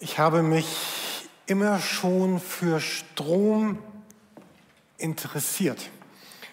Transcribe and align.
Ich 0.00 0.20
habe 0.20 0.44
mich 0.44 1.28
immer 1.46 1.80
schon 1.80 2.38
für 2.38 2.78
Strom 2.78 3.78
interessiert. 4.96 5.90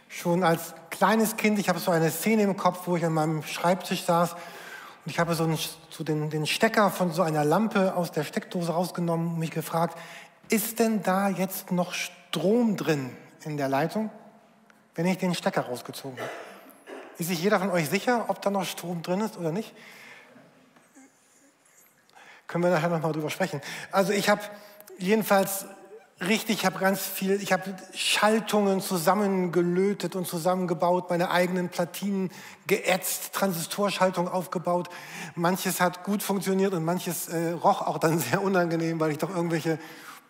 Schon 0.09 0.43
als 0.43 0.73
kleines 0.89 1.37
Kind, 1.37 1.59
ich 1.59 1.69
habe 1.69 1.77
so 1.77 1.91
eine 1.91 2.09
Szene 2.09 2.41
im 2.41 2.57
Kopf, 2.57 2.87
wo 2.87 2.95
ich 2.95 3.05
an 3.05 3.13
meinem 3.13 3.43
Schreibtisch 3.43 4.03
saß 4.03 4.33
und 4.33 5.11
ich 5.11 5.19
habe 5.19 5.35
so, 5.35 5.43
einen, 5.43 5.59
so 5.91 6.03
den, 6.03 6.31
den 6.31 6.47
Stecker 6.47 6.89
von 6.89 7.11
so 7.11 7.21
einer 7.21 7.45
Lampe 7.45 7.95
aus 7.95 8.11
der 8.11 8.23
Steckdose 8.23 8.71
rausgenommen 8.71 9.33
und 9.33 9.37
mich 9.39 9.51
gefragt, 9.51 9.95
ist 10.49 10.79
denn 10.79 11.03
da 11.03 11.29
jetzt 11.29 11.71
noch 11.71 11.93
Strom 11.93 12.75
drin 12.77 13.15
in 13.43 13.57
der 13.57 13.69
Leitung, 13.69 14.09
wenn 14.95 15.05
ich 15.05 15.19
den 15.19 15.35
Stecker 15.35 15.61
rausgezogen 15.61 16.17
habe? 16.17 16.31
Ist 17.19 17.27
sich 17.27 17.43
jeder 17.43 17.59
von 17.59 17.69
euch 17.69 17.89
sicher, 17.89 18.25
ob 18.27 18.41
da 18.41 18.49
noch 18.49 18.65
Strom 18.65 19.03
drin 19.03 19.21
ist 19.21 19.37
oder 19.37 19.51
nicht? 19.51 19.71
Können 22.47 22.63
wir 22.63 22.71
nachher 22.71 22.89
nochmal 22.89 23.11
drüber 23.11 23.29
sprechen. 23.29 23.61
Also 23.91 24.13
ich 24.13 24.29
habe 24.29 24.41
jedenfalls 24.97 25.65
richtig, 26.21 26.59
ich 26.59 26.65
habe 26.65 26.79
ganz 26.79 27.01
viel, 27.01 27.41
ich 27.41 27.51
habe 27.51 27.75
Schaltungen 27.93 28.81
zusammengelötet 28.81 30.15
und 30.15 30.27
zusammengebaut, 30.27 31.09
meine 31.09 31.29
eigenen 31.31 31.69
Platinen 31.69 32.31
geätzt, 32.67 33.33
Transistorschaltung 33.33 34.27
aufgebaut. 34.27 34.89
Manches 35.35 35.81
hat 35.81 36.03
gut 36.03 36.23
funktioniert 36.23 36.73
und 36.73 36.85
manches 36.85 37.27
äh, 37.27 37.51
roch 37.51 37.81
auch 37.81 37.97
dann 37.97 38.19
sehr 38.19 38.41
unangenehm, 38.41 38.99
weil 38.99 39.11
ich 39.11 39.17
doch 39.17 39.29
irgendwelche 39.29 39.79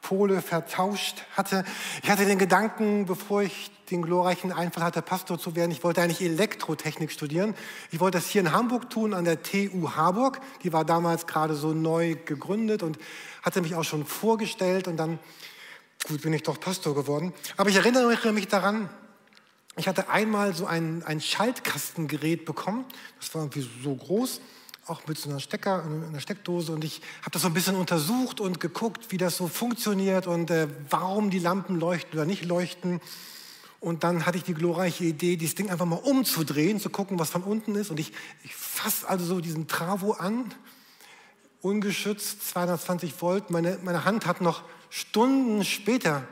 Pole 0.01 0.41
vertauscht 0.41 1.23
hatte. 1.35 1.63
Ich 2.03 2.09
hatte 2.09 2.25
den 2.25 2.37
Gedanken, 2.37 3.05
bevor 3.05 3.41
ich 3.41 3.71
den 3.89 4.01
glorreichen 4.01 4.51
Einfall 4.51 4.83
hatte, 4.83 5.01
Pastor 5.01 5.39
zu 5.39 5.55
werden, 5.55 5.71
ich 5.71 5.83
wollte 5.83 6.01
eigentlich 6.01 6.21
Elektrotechnik 6.21 7.11
studieren. 7.11 7.55
Ich 7.91 7.99
wollte 7.99 8.17
das 8.17 8.27
hier 8.27 8.41
in 8.41 8.51
Hamburg 8.51 8.89
tun, 8.89 9.13
an 9.13 9.25
der 9.25 9.41
TU 9.43 9.91
Harburg. 9.95 10.39
Die 10.63 10.73
war 10.73 10.85
damals 10.85 11.27
gerade 11.27 11.55
so 11.55 11.73
neu 11.73 12.15
gegründet 12.25 12.83
und 12.83 12.97
hatte 13.41 13.61
mich 13.61 13.75
auch 13.75 13.83
schon 13.83 14.05
vorgestellt 14.05 14.87
und 14.87 14.97
dann, 14.97 15.19
gut, 16.07 16.21
bin 16.21 16.33
ich 16.33 16.43
doch 16.43 16.59
Pastor 16.59 16.95
geworden. 16.95 17.33
Aber 17.57 17.69
ich 17.69 17.75
erinnere 17.75 18.31
mich 18.31 18.47
daran, 18.47 18.89
ich 19.77 19.87
hatte 19.87 20.09
einmal 20.09 20.55
so 20.55 20.65
ein, 20.65 21.03
ein 21.03 21.19
Schaltkastengerät 21.19 22.45
bekommen. 22.45 22.85
Das 23.19 23.33
war 23.35 23.41
irgendwie 23.41 23.67
so 23.83 23.95
groß 23.95 24.41
auch 24.87 25.07
mit 25.07 25.17
so 25.17 25.29
einer 25.29 25.39
Stecker, 25.39 25.83
einer 25.83 26.19
Steckdose 26.19 26.71
und 26.71 26.83
ich 26.83 27.01
habe 27.21 27.31
das 27.31 27.41
so 27.41 27.47
ein 27.47 27.53
bisschen 27.53 27.75
untersucht 27.75 28.39
und 28.39 28.59
geguckt, 28.59 29.11
wie 29.11 29.17
das 29.17 29.37
so 29.37 29.47
funktioniert 29.47 30.27
und 30.27 30.51
äh, 30.51 30.67
warum 30.89 31.31
die 31.31 31.39
Lampen 31.39 31.79
leuchten 31.79 32.13
oder 32.13 32.25
nicht 32.25 32.45
leuchten. 32.45 33.01
Und 33.79 34.03
dann 34.03 34.25
hatte 34.25 34.37
ich 34.37 34.43
die 34.43 34.53
glorreiche 34.53 35.03
Idee, 35.03 35.37
dieses 35.37 35.55
Ding 35.55 35.69
einfach 35.69 35.85
mal 35.85 35.95
umzudrehen, 35.95 36.79
zu 36.79 36.89
gucken, 36.89 37.19
was 37.19 37.29
von 37.29 37.43
unten 37.43 37.75
ist. 37.75 37.91
Und 37.91 37.99
ich, 37.99 38.13
ich 38.43 38.55
fasse 38.55 39.07
also 39.07 39.25
so 39.25 39.41
diesen 39.41 39.67
Travo 39.67 40.13
an, 40.13 40.53
ungeschützt, 41.61 42.49
220 42.49 43.21
Volt. 43.21 43.49
Meine, 43.49 43.77
meine 43.83 44.05
Hand 44.05 44.25
hat 44.25 44.41
noch 44.41 44.63
Stunden 44.89 45.63
später 45.63 46.23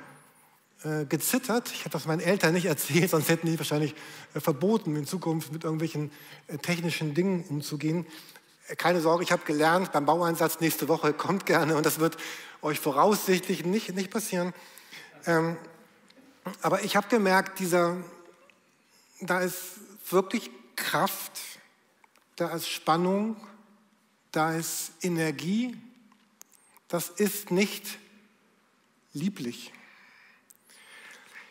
äh, 0.83 1.05
gezittert. 1.05 1.71
Ich 1.73 1.81
habe 1.81 1.91
das 1.91 2.05
meinen 2.05 2.21
Eltern 2.21 2.53
nicht 2.53 2.65
erzählt, 2.65 3.09
sonst 3.11 3.29
hätten 3.29 3.47
die 3.47 3.57
wahrscheinlich 3.59 3.93
äh, 4.33 4.39
verboten, 4.39 4.95
in 4.95 5.05
Zukunft 5.05 5.51
mit 5.51 5.63
irgendwelchen 5.63 6.11
äh, 6.47 6.57
technischen 6.57 7.13
Dingen 7.13 7.43
umzugehen 7.49 8.05
keine 8.77 9.01
Sorge, 9.01 9.23
ich 9.23 9.31
habe 9.31 9.43
gelernt, 9.45 9.91
beim 9.91 10.05
Baueinsatz 10.05 10.59
nächste 10.59 10.87
Woche 10.87 11.13
kommt 11.13 11.45
gerne 11.45 11.75
und 11.75 11.85
das 11.85 11.99
wird 11.99 12.17
euch 12.61 12.79
voraussichtlich 12.79 13.65
nicht, 13.65 13.93
nicht 13.93 14.09
passieren. 14.09 14.53
Ähm, 15.25 15.57
aber 16.61 16.83
ich 16.83 16.95
habe 16.95 17.07
gemerkt, 17.07 17.59
dieser, 17.59 17.97
da 19.21 19.39
ist 19.39 19.57
wirklich 20.09 20.51
Kraft, 20.75 21.39
da 22.35 22.49
ist 22.49 22.67
Spannung, 22.67 23.35
da 24.31 24.53
ist 24.53 24.91
Energie. 25.01 25.77
Das 26.87 27.09
ist 27.09 27.51
nicht 27.51 27.97
lieblich. 29.13 29.71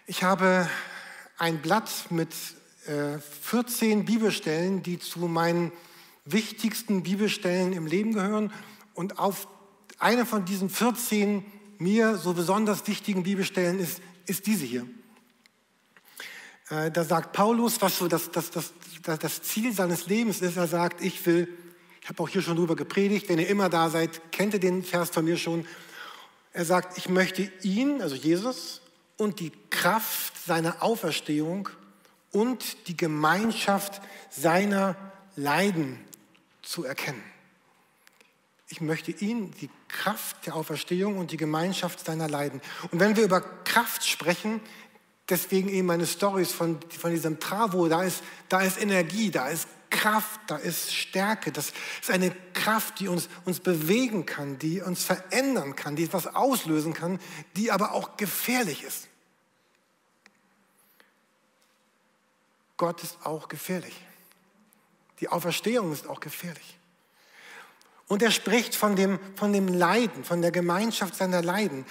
Ich 0.06 0.22
habe 0.22 0.68
ein 1.38 1.62
Blatt 1.62 1.90
mit 2.10 2.32
äh, 2.86 3.18
14 3.18 4.04
Bibelstellen, 4.04 4.82
die 4.82 4.98
zu 4.98 5.20
meinen 5.20 5.72
wichtigsten 6.24 7.02
Bibelstellen 7.02 7.72
im 7.72 7.86
Leben 7.86 8.12
gehören. 8.12 8.52
Und 8.94 9.18
auf 9.18 9.48
eine 9.98 10.26
von 10.26 10.44
diesen 10.44 10.68
14 10.68 11.44
mir 11.78 12.16
so 12.16 12.34
besonders 12.34 12.86
wichtigen 12.86 13.22
Bibelstellen 13.22 13.78
ist, 13.78 14.00
ist 14.26 14.46
diese 14.46 14.64
hier. 14.64 14.86
Äh, 16.70 16.90
da 16.90 17.04
sagt 17.04 17.32
Paulus, 17.32 17.80
was 17.80 17.98
so 17.98 18.08
das, 18.08 18.30
das, 18.30 18.50
das, 18.50 18.72
das 19.02 19.42
Ziel 19.42 19.72
seines 19.72 20.06
Lebens 20.06 20.40
ist. 20.40 20.56
Er 20.56 20.66
sagt, 20.66 21.02
ich 21.02 21.24
will, 21.26 21.48
ich 22.00 22.08
habe 22.08 22.22
auch 22.22 22.28
hier 22.28 22.42
schon 22.42 22.56
drüber 22.56 22.76
gepredigt, 22.76 23.28
wenn 23.28 23.38
ihr 23.38 23.48
immer 23.48 23.68
da 23.68 23.90
seid, 23.90 24.32
kennt 24.32 24.54
ihr 24.54 24.60
den 24.60 24.82
Vers 24.82 25.10
von 25.10 25.24
mir 25.24 25.36
schon. 25.36 25.66
Er 26.52 26.64
sagt, 26.64 26.98
ich 26.98 27.08
möchte 27.08 27.50
ihn, 27.62 28.02
also 28.02 28.14
Jesus, 28.14 28.80
und 29.16 29.40
die 29.40 29.52
Kraft 29.70 30.32
seiner 30.46 30.82
Auferstehung 30.82 31.68
und 32.30 32.88
die 32.88 32.96
Gemeinschaft 32.96 34.00
seiner 34.30 34.96
Leiden 35.36 35.98
zu 36.62 36.84
erkennen. 36.84 37.22
Ich 38.72 38.80
möchte 38.80 39.10
ihn, 39.10 39.50
die 39.60 39.68
Kraft 39.86 40.46
der 40.46 40.56
Auferstehung 40.56 41.18
und 41.18 41.30
die 41.30 41.36
Gemeinschaft 41.36 42.06
seiner 42.06 42.26
Leiden. 42.26 42.62
Und 42.90 43.00
wenn 43.00 43.16
wir 43.16 43.22
über 43.22 43.42
Kraft 43.42 44.08
sprechen, 44.08 44.62
deswegen 45.28 45.68
eben 45.68 45.86
meine 45.86 46.06
Stories 46.06 46.52
von, 46.52 46.78
von 46.88 47.10
diesem 47.10 47.38
Travo, 47.38 47.86
da 47.88 48.02
ist, 48.02 48.22
da 48.48 48.62
ist 48.62 48.80
Energie, 48.80 49.30
da 49.30 49.48
ist 49.48 49.68
Kraft, 49.90 50.40
da 50.46 50.56
ist 50.56 50.94
Stärke. 50.94 51.52
Das 51.52 51.74
ist 52.00 52.10
eine 52.10 52.30
Kraft, 52.54 52.98
die 52.98 53.08
uns, 53.08 53.28
uns 53.44 53.60
bewegen 53.60 54.24
kann, 54.24 54.58
die 54.58 54.80
uns 54.80 55.04
verändern 55.04 55.76
kann, 55.76 55.94
die 55.94 56.04
etwas 56.04 56.26
auslösen 56.26 56.94
kann, 56.94 57.20
die 57.56 57.70
aber 57.70 57.92
auch 57.92 58.16
gefährlich 58.16 58.84
ist. 58.84 59.06
Gott 62.78 63.02
ist 63.02 63.18
auch 63.22 63.48
gefährlich. 63.48 64.00
Die 65.20 65.28
Auferstehung 65.28 65.92
ist 65.92 66.08
auch 66.08 66.20
gefährlich. 66.20 66.78
Und 68.08 68.22
er 68.22 68.30
spricht 68.30 68.74
von 68.74 68.96
dem, 68.96 69.18
von 69.36 69.52
dem 69.52 69.68
Leiden, 69.68 70.24
von 70.24 70.42
der 70.42 70.50
Gemeinschaft 70.50 71.14
seiner 71.14 71.42
Leiden. 71.42 71.86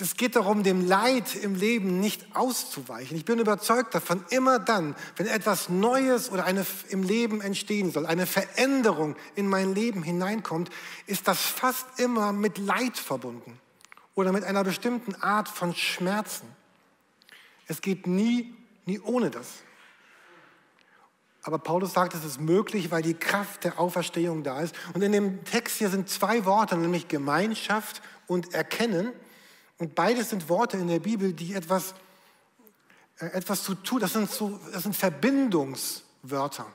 Es 0.00 0.16
geht 0.16 0.36
darum, 0.36 0.62
dem 0.62 0.86
Leid 0.86 1.34
im 1.34 1.56
Leben 1.56 1.98
nicht 1.98 2.36
auszuweichen. 2.36 3.16
Ich 3.16 3.24
bin 3.24 3.40
überzeugt 3.40 3.94
davon, 3.94 4.24
immer 4.30 4.60
dann, 4.60 4.94
wenn 5.16 5.26
etwas 5.26 5.68
Neues 5.68 6.30
oder 6.30 6.44
eine 6.44 6.64
im 6.88 7.02
Leben 7.02 7.40
entstehen 7.40 7.90
soll, 7.90 8.06
eine 8.06 8.26
Veränderung 8.26 9.16
in 9.34 9.48
mein 9.48 9.74
Leben 9.74 10.04
hineinkommt, 10.04 10.70
ist 11.06 11.26
das 11.26 11.40
fast 11.40 11.98
immer 11.98 12.32
mit 12.32 12.58
Leid 12.58 12.96
verbunden 12.96 13.58
oder 14.14 14.32
mit 14.32 14.44
einer 14.44 14.62
bestimmten 14.62 15.16
Art 15.16 15.48
von 15.48 15.74
Schmerzen. 15.74 16.46
Es 17.66 17.82
geht 17.82 18.06
nie, 18.06 18.54
nie 18.86 19.00
ohne 19.00 19.30
das. 19.30 19.48
Aber 21.48 21.58
Paulus 21.58 21.94
sagt, 21.94 22.12
es 22.12 22.26
ist 22.26 22.42
möglich, 22.42 22.90
weil 22.90 23.00
die 23.00 23.14
Kraft 23.14 23.64
der 23.64 23.80
Auferstehung 23.80 24.42
da 24.42 24.60
ist. 24.60 24.74
Und 24.92 25.00
in 25.00 25.12
dem 25.12 25.44
Text 25.44 25.78
hier 25.78 25.88
sind 25.88 26.10
zwei 26.10 26.44
Worte, 26.44 26.76
nämlich 26.76 27.08
Gemeinschaft 27.08 28.02
und 28.26 28.52
Erkennen. 28.52 29.14
Und 29.78 29.94
beides 29.94 30.28
sind 30.28 30.50
Worte 30.50 30.76
in 30.76 30.88
der 30.88 30.98
Bibel, 30.98 31.32
die 31.32 31.54
etwas, 31.54 31.94
äh, 33.18 33.28
etwas 33.28 33.62
zu 33.62 33.74
tun, 33.76 33.98
das 33.98 34.12
sind, 34.12 34.30
so, 34.30 34.60
das 34.74 34.82
sind 34.82 34.94
Verbindungswörter. 34.94 36.66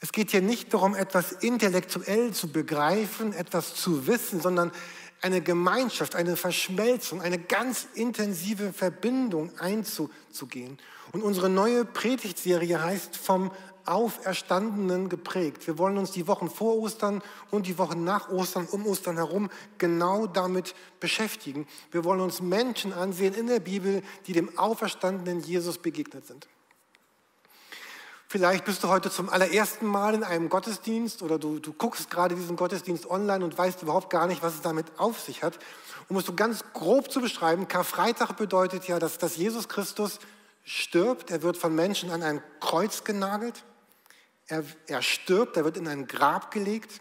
Es 0.00 0.12
geht 0.12 0.30
hier 0.30 0.40
nicht 0.40 0.72
darum, 0.72 0.94
etwas 0.94 1.32
intellektuell 1.32 2.32
zu 2.32 2.50
begreifen, 2.50 3.34
etwas 3.34 3.74
zu 3.74 4.06
wissen, 4.06 4.40
sondern 4.40 4.72
eine 5.20 5.42
Gemeinschaft, 5.42 6.14
eine 6.14 6.36
Verschmelzung, 6.36 7.20
eine 7.20 7.38
ganz 7.38 7.86
intensive 7.92 8.72
Verbindung 8.72 9.50
einzugehen. 9.58 10.78
Und 11.12 11.22
unsere 11.22 11.50
neue 11.50 11.84
Predigtserie 11.84 12.82
heißt 12.82 13.14
vom 13.16 13.50
Auferstandenen 13.86 15.08
geprägt. 15.08 15.66
Wir 15.66 15.78
wollen 15.78 15.98
uns 15.98 16.10
die 16.10 16.26
Wochen 16.26 16.50
vor 16.50 16.76
Ostern 16.76 17.22
und 17.50 17.66
die 17.66 17.78
Wochen 17.78 18.04
nach 18.04 18.30
Ostern, 18.30 18.66
um 18.70 18.86
Ostern 18.86 19.16
herum, 19.16 19.50
genau 19.78 20.26
damit 20.26 20.74
beschäftigen. 21.00 21.66
Wir 21.90 22.04
wollen 22.04 22.20
uns 22.20 22.40
Menschen 22.40 22.92
ansehen 22.92 23.34
in 23.34 23.46
der 23.46 23.60
Bibel, 23.60 24.02
die 24.26 24.32
dem 24.32 24.58
auferstandenen 24.58 25.40
Jesus 25.40 25.78
begegnet 25.78 26.26
sind. 26.26 26.48
Vielleicht 28.32 28.64
bist 28.64 28.84
du 28.84 28.88
heute 28.88 29.10
zum 29.10 29.28
allerersten 29.28 29.86
Mal 29.86 30.14
in 30.14 30.22
einem 30.22 30.48
Gottesdienst 30.50 31.20
oder 31.22 31.36
du, 31.36 31.58
du 31.58 31.72
guckst 31.72 32.10
gerade 32.10 32.36
diesen 32.36 32.54
Gottesdienst 32.54 33.10
online 33.10 33.44
und 33.44 33.58
weißt 33.58 33.82
überhaupt 33.82 34.08
gar 34.08 34.28
nicht, 34.28 34.40
was 34.40 34.54
es 34.54 34.60
damit 34.60 34.86
auf 34.98 35.18
sich 35.18 35.42
hat. 35.42 35.58
Um 36.08 36.16
es 36.16 36.26
so 36.26 36.34
ganz 36.34 36.62
grob 36.72 37.10
zu 37.10 37.20
beschreiben, 37.20 37.66
Karfreitag 37.66 38.36
bedeutet 38.36 38.86
ja, 38.86 39.00
dass, 39.00 39.18
dass 39.18 39.36
Jesus 39.36 39.68
Christus 39.68 40.20
stirbt. 40.64 41.32
Er 41.32 41.42
wird 41.42 41.56
von 41.56 41.74
Menschen 41.74 42.12
an 42.12 42.22
ein 42.22 42.40
Kreuz 42.60 43.02
genagelt. 43.02 43.64
Er, 44.50 44.64
er 44.88 45.00
stirbt, 45.00 45.56
er 45.56 45.64
wird 45.64 45.76
in 45.76 45.86
ein 45.86 46.06
Grab 46.08 46.50
gelegt. 46.50 47.00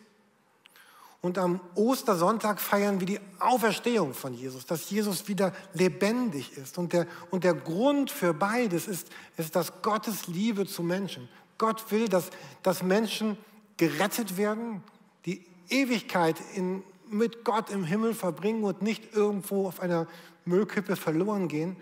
Und 1.22 1.38
am 1.38 1.60
Ostersonntag 1.76 2.62
feiern 2.62 3.00
wir 3.00 3.08
die 3.08 3.20
Auferstehung 3.40 4.14
von 4.14 4.34
Jesus, 4.34 4.66
dass 4.66 4.90
Jesus 4.90 5.28
wieder 5.28 5.52
lebendig 5.74 6.56
ist. 6.58 6.78
Und 6.78 6.94
der, 6.94 7.08
und 7.32 7.44
der 7.44 7.56
Grund 7.56 8.12
für 8.12 8.34
beides 8.34 8.88
ist, 8.88 9.10
ist, 9.36 9.56
dass 9.56 9.82
Gottes 9.82 10.28
Liebe 10.28 10.66
zu 10.66 10.84
Menschen. 10.84 11.28
Gott 11.58 11.92
will, 11.92 12.08
dass, 12.08 12.30
dass 12.64 12.84
Menschen 12.84 13.36
gerettet 13.78 14.38
werden, 14.38 14.84
die 15.26 15.44
Ewigkeit 15.70 16.38
in, 16.56 16.84
mit 17.10 17.44
Gott 17.44 17.70
im 17.72 17.84
Himmel 17.84 18.14
verbringen 18.14 18.64
und 18.64 18.82
nicht 18.82 19.14
irgendwo 19.14 19.68
auf 19.68 19.82
einer 19.82 20.08
Müllkippe 20.46 20.96
verloren 20.96 21.48
gehen. 21.48 21.76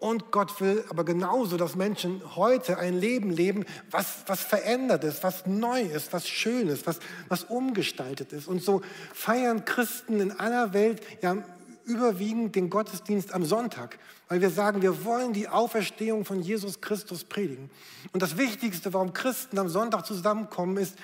Und 0.00 0.30
Gott 0.30 0.62
will 0.62 0.82
aber 0.88 1.04
genauso, 1.04 1.58
dass 1.58 1.76
Menschen 1.76 2.22
heute 2.34 2.78
ein 2.78 2.98
Leben 2.98 3.30
leben, 3.30 3.66
was, 3.90 4.24
was 4.26 4.40
verändert 4.40 5.04
ist, 5.04 5.22
was 5.22 5.44
neu 5.44 5.82
ist, 5.82 6.14
was 6.14 6.26
schön 6.26 6.68
ist, 6.68 6.86
was, 6.86 7.00
was 7.28 7.44
umgestaltet 7.44 8.32
ist. 8.32 8.48
Und 8.48 8.62
so 8.62 8.80
feiern 9.12 9.66
Christen 9.66 10.18
in 10.20 10.32
aller 10.32 10.72
Welt 10.72 11.02
ja 11.20 11.36
überwiegend 11.84 12.56
den 12.56 12.70
Gottesdienst 12.70 13.34
am 13.34 13.44
Sonntag, 13.44 13.98
weil 14.28 14.40
wir 14.40 14.48
sagen, 14.48 14.80
wir 14.80 15.04
wollen 15.04 15.34
die 15.34 15.48
Auferstehung 15.48 16.24
von 16.24 16.40
Jesus 16.40 16.80
Christus 16.80 17.24
predigen. 17.24 17.70
Und 18.14 18.22
das 18.22 18.38
Wichtigste, 18.38 18.94
warum 18.94 19.12
Christen 19.12 19.58
am 19.58 19.68
Sonntag 19.68 20.06
zusammenkommen, 20.06 20.78
ist, 20.78 20.96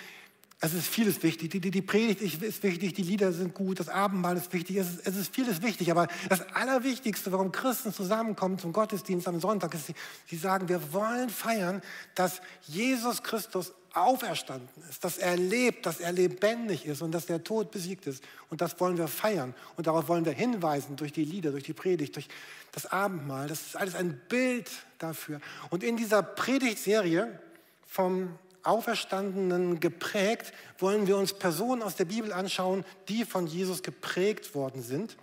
es 0.61 0.73
ist 0.73 0.87
vieles 0.87 1.23
wichtig. 1.23 1.51
Die, 1.51 1.61
die, 1.61 1.71
die, 1.71 1.83
Predigt 1.83 2.23
ist 2.23 2.63
wichtig, 2.63 2.95
die 2.95 3.03
Lieder 3.03 3.33
sind 3.33 3.53
gut, 3.53 3.79
das 3.79 3.91
Abendmahl 3.91 4.37
ist 4.39 4.51
wichtig, 4.55 4.77
es 4.77 4.89
ist, 4.89 5.07
es 5.07 5.17
ist 5.17 5.35
vieles 5.35 5.61
wichtig. 5.61 5.91
Aber 5.91 6.09
das 6.31 6.41
Allerwichtigste, 6.55 7.31
warum 7.31 7.53
Christen 7.53 7.93
zusammenkommen 7.93 8.59
zum 8.59 8.73
Gottesdienst 8.73 9.29
am 9.29 9.39
Sonntag, 9.39 9.75
ist, 9.75 9.87
sie, 9.87 9.95
sie 10.27 10.37
sagen, 10.37 10.69
wir 10.69 10.93
wollen 10.95 11.29
feiern, 11.29 11.83
dass 12.15 12.41
Jesus 12.63 13.23
Christus 13.23 13.75
auferstanden 13.93 14.69
ist, 14.89 15.05
dass 15.05 15.19
er 15.19 15.37
lebt, 15.37 15.85
dass 15.85 16.01
er 16.01 16.13
lebendig 16.13 16.87
ist 16.87 17.03
und 17.03 17.13
dass 17.13 17.27
der 17.27 17.45
Tod 17.45 17.71
besiegt 17.71 18.07
ist. 18.07 18.25
Und 18.51 18.61
das 18.63 18.79
wollen 18.81 18.97
wir 18.97 19.09
feiern. 19.09 19.55
Und 19.77 19.87
darauf 19.87 20.09
wollen 20.09 20.25
wir 20.25 20.33
hinweisen 20.33 20.97
durch 20.97 21.13
die 21.13 21.25
Lieder, 21.25 21.51
durch 21.51 21.65
die 21.65 21.73
Predigt, 21.75 22.17
durch 22.17 22.29
das 22.73 22.87
Abendmahl. 22.87 23.49
Das 23.49 23.61
ist 23.61 23.77
alles 23.77 23.95
ein 23.95 24.21
Bild 24.29 24.71
dafür. 24.99 25.41
Und 25.71 25.83
in 25.83 25.97
dieser 25.97 26.23
Predigtserie 26.23 27.41
vom 27.87 28.39
Auferstandenen 28.67 29.81
geprägt, 29.81 30.53
wollen 30.79 31.07
wir 31.07 31.17
uns 31.17 31.33
Personen 31.33 31.83
aus 31.83 31.97
der 31.97 32.05
Bibel 32.05 32.33
anschauen, 32.33 32.85
die 33.09 33.25
von 33.25 33.47
Jesus 33.47 33.83
geprägt 33.83 34.55
worden 34.55 34.83
sind, 34.83 35.17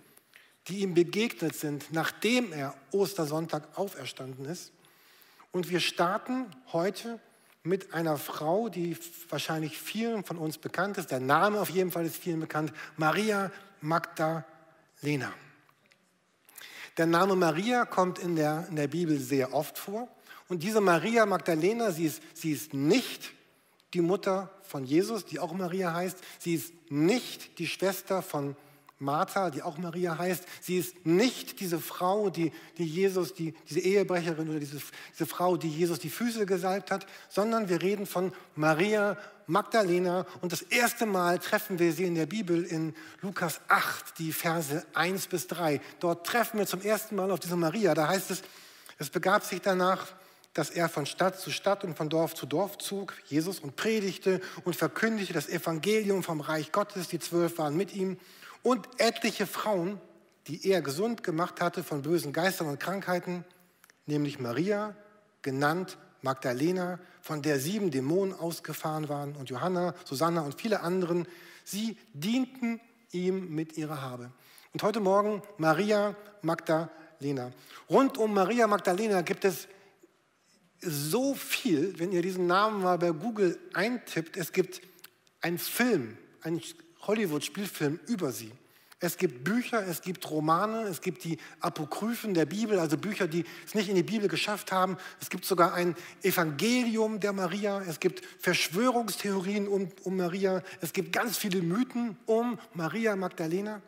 die 0.68 0.80
ihm 0.80 0.94
begegnet 0.94 1.54
sind, 1.54 1.92
nachdem 1.92 2.52
er 2.52 2.74
Ostersonntag 2.90 3.76
auferstanden 3.78 4.46
ist. 4.46 4.72
Und 5.52 5.70
wir 5.70 5.80
starten 5.80 6.46
heute 6.72 7.20
mit 7.62 7.94
einer 7.94 8.18
Frau, 8.18 8.68
die 8.68 8.96
wahrscheinlich 9.28 9.78
vielen 9.78 10.24
von 10.24 10.36
uns 10.36 10.58
bekannt 10.58 10.98
ist. 10.98 11.10
Der 11.10 11.20
Name 11.20 11.60
auf 11.60 11.70
jeden 11.70 11.90
Fall 11.90 12.04
ist 12.04 12.16
vielen 12.16 12.40
bekannt. 12.40 12.72
Maria 12.96 13.50
Magdalena. 13.80 15.32
Der 16.96 17.06
Name 17.06 17.34
Maria 17.34 17.86
kommt 17.86 18.18
in 18.18 18.36
der, 18.36 18.66
in 18.68 18.76
der 18.76 18.88
Bibel 18.88 19.18
sehr 19.18 19.52
oft 19.52 19.78
vor. 19.78 20.08
Und 20.54 20.62
diese 20.62 20.80
Maria 20.80 21.26
Magdalena, 21.26 21.90
sie 21.90 22.04
ist, 22.04 22.22
sie 22.32 22.52
ist 22.52 22.74
nicht 22.74 23.32
die 23.92 24.00
Mutter 24.00 24.52
von 24.62 24.84
Jesus, 24.84 25.24
die 25.24 25.40
auch 25.40 25.52
Maria 25.52 25.92
heißt. 25.92 26.16
Sie 26.38 26.54
ist 26.54 26.72
nicht 26.92 27.58
die 27.58 27.66
Schwester 27.66 28.22
von 28.22 28.54
Martha, 29.00 29.50
die 29.50 29.62
auch 29.62 29.78
Maria 29.78 30.16
heißt. 30.16 30.44
Sie 30.60 30.78
ist 30.78 31.04
nicht 31.04 31.58
diese 31.58 31.80
Frau, 31.80 32.30
die, 32.30 32.52
die 32.78 32.84
Jesus, 32.84 33.34
die, 33.34 33.52
diese 33.68 33.80
Ehebrecherin 33.80 34.48
oder 34.48 34.60
diese, 34.60 34.80
diese 35.12 35.26
Frau, 35.26 35.56
die 35.56 35.68
Jesus 35.68 35.98
die 35.98 36.08
Füße 36.08 36.46
gesalbt 36.46 36.92
hat, 36.92 37.04
sondern 37.28 37.68
wir 37.68 37.82
reden 37.82 38.06
von 38.06 38.32
Maria 38.54 39.18
Magdalena. 39.48 40.24
Und 40.40 40.52
das 40.52 40.62
erste 40.62 41.04
Mal 41.04 41.40
treffen 41.40 41.80
wir 41.80 41.92
sie 41.92 42.04
in 42.04 42.14
der 42.14 42.26
Bibel 42.26 42.62
in 42.62 42.94
Lukas 43.22 43.60
8, 43.66 44.20
die 44.20 44.32
Verse 44.32 44.86
1 44.94 45.26
bis 45.26 45.48
3. 45.48 45.80
Dort 45.98 46.24
treffen 46.24 46.60
wir 46.60 46.66
zum 46.68 46.80
ersten 46.80 47.16
Mal 47.16 47.32
auf 47.32 47.40
diese 47.40 47.56
Maria. 47.56 47.94
Da 47.94 48.06
heißt 48.06 48.30
es, 48.30 48.42
es 48.98 49.10
begab 49.10 49.42
sich 49.44 49.60
danach, 49.60 50.06
dass 50.54 50.70
er 50.70 50.88
von 50.88 51.04
Stadt 51.04 51.38
zu 51.38 51.50
Stadt 51.50 51.84
und 51.84 51.96
von 51.96 52.08
Dorf 52.08 52.34
zu 52.34 52.46
Dorf 52.46 52.78
zog, 52.78 53.14
Jesus, 53.26 53.58
und 53.58 53.76
predigte 53.76 54.40
und 54.64 54.76
verkündigte 54.76 55.34
das 55.34 55.48
Evangelium 55.48 56.22
vom 56.22 56.40
Reich 56.40 56.70
Gottes. 56.70 57.08
Die 57.08 57.18
zwölf 57.18 57.58
waren 57.58 57.76
mit 57.76 57.94
ihm 57.94 58.18
und 58.62 58.88
etliche 58.98 59.46
Frauen, 59.46 60.00
die 60.46 60.70
er 60.70 60.80
gesund 60.80 61.22
gemacht 61.24 61.60
hatte 61.60 61.82
von 61.82 62.02
bösen 62.02 62.32
Geistern 62.32 62.68
und 62.68 62.78
Krankheiten, 62.78 63.44
nämlich 64.06 64.38
Maria, 64.38 64.94
genannt 65.42 65.98
Magdalena, 66.22 67.00
von 67.20 67.42
der 67.42 67.58
sieben 67.58 67.90
Dämonen 67.90 68.32
ausgefahren 68.32 69.08
waren, 69.08 69.34
und 69.34 69.50
Johanna, 69.50 69.94
Susanna 70.04 70.42
und 70.42 70.60
viele 70.60 70.80
anderen. 70.80 71.26
Sie 71.64 71.98
dienten 72.12 72.80
ihm 73.10 73.54
mit 73.54 73.76
ihrer 73.76 74.02
Habe. 74.02 74.30
Und 74.72 74.82
heute 74.82 75.00
Morgen 75.00 75.42
Maria 75.58 76.14
Magdalena. 76.42 77.50
Rund 77.90 78.18
um 78.18 78.34
Maria 78.34 78.66
Magdalena 78.66 79.22
gibt 79.22 79.44
es 79.44 79.68
so 80.86 81.34
viel, 81.34 81.98
wenn 81.98 82.12
ihr 82.12 82.22
diesen 82.22 82.46
Namen 82.46 82.82
mal 82.82 82.98
bei 82.98 83.10
Google 83.10 83.58
eintippt. 83.72 84.36
Es 84.36 84.52
gibt 84.52 84.80
einen 85.40 85.58
Film, 85.58 86.16
einen 86.42 86.60
Hollywood-Spielfilm 87.06 88.00
über 88.06 88.32
sie. 88.32 88.52
Es 89.00 89.18
gibt 89.18 89.44
Bücher, 89.44 89.86
es 89.86 90.00
gibt 90.00 90.30
Romane, 90.30 90.84
es 90.84 91.02
gibt 91.02 91.24
die 91.24 91.36
Apokryphen 91.60 92.32
der 92.32 92.46
Bibel, 92.46 92.78
also 92.78 92.96
Bücher, 92.96 93.28
die 93.28 93.44
es 93.66 93.74
nicht 93.74 93.90
in 93.90 93.96
die 93.96 94.02
Bibel 94.02 94.28
geschafft 94.28 94.72
haben. 94.72 94.96
Es 95.20 95.28
gibt 95.28 95.44
sogar 95.44 95.74
ein 95.74 95.94
Evangelium 96.22 97.20
der 97.20 97.34
Maria. 97.34 97.82
Es 97.82 98.00
gibt 98.00 98.24
Verschwörungstheorien 98.38 99.68
um, 99.68 99.90
um 100.04 100.16
Maria. 100.16 100.62
Es 100.80 100.94
gibt 100.94 101.12
ganz 101.12 101.36
viele 101.36 101.60
Mythen 101.60 102.16
um 102.24 102.58
Maria 102.72 103.14
Magdalena. 103.14 103.82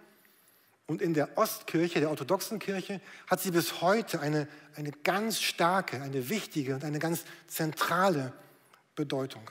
Und 0.87 1.03
in 1.03 1.15
der 1.15 1.37
Ostkirche, 1.37 1.99
der 1.99 2.11
orthodoxen 2.11 2.61
Kirche, 2.61 3.00
hat 3.27 3.41
sie 3.41 3.50
bis 3.50 3.81
heute 3.81 4.21
eine, 4.21 4.47
eine 4.77 4.93
ganz 4.93 5.41
starke, 5.41 6.00
eine 6.00 6.29
wichtige 6.29 6.75
und 6.75 6.85
eine 6.85 7.00
ganz 7.00 7.25
zentrale 7.49 8.33
Bedeutung. 8.94 9.50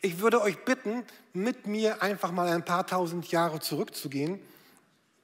Ich 0.00 0.20
würde 0.20 0.40
euch 0.40 0.64
bitten, 0.64 1.04
mit 1.34 1.66
mir 1.66 2.02
einfach 2.02 2.32
mal 2.32 2.48
ein 2.48 2.64
paar 2.64 2.86
tausend 2.86 3.30
Jahre 3.30 3.60
zurückzugehen 3.60 4.40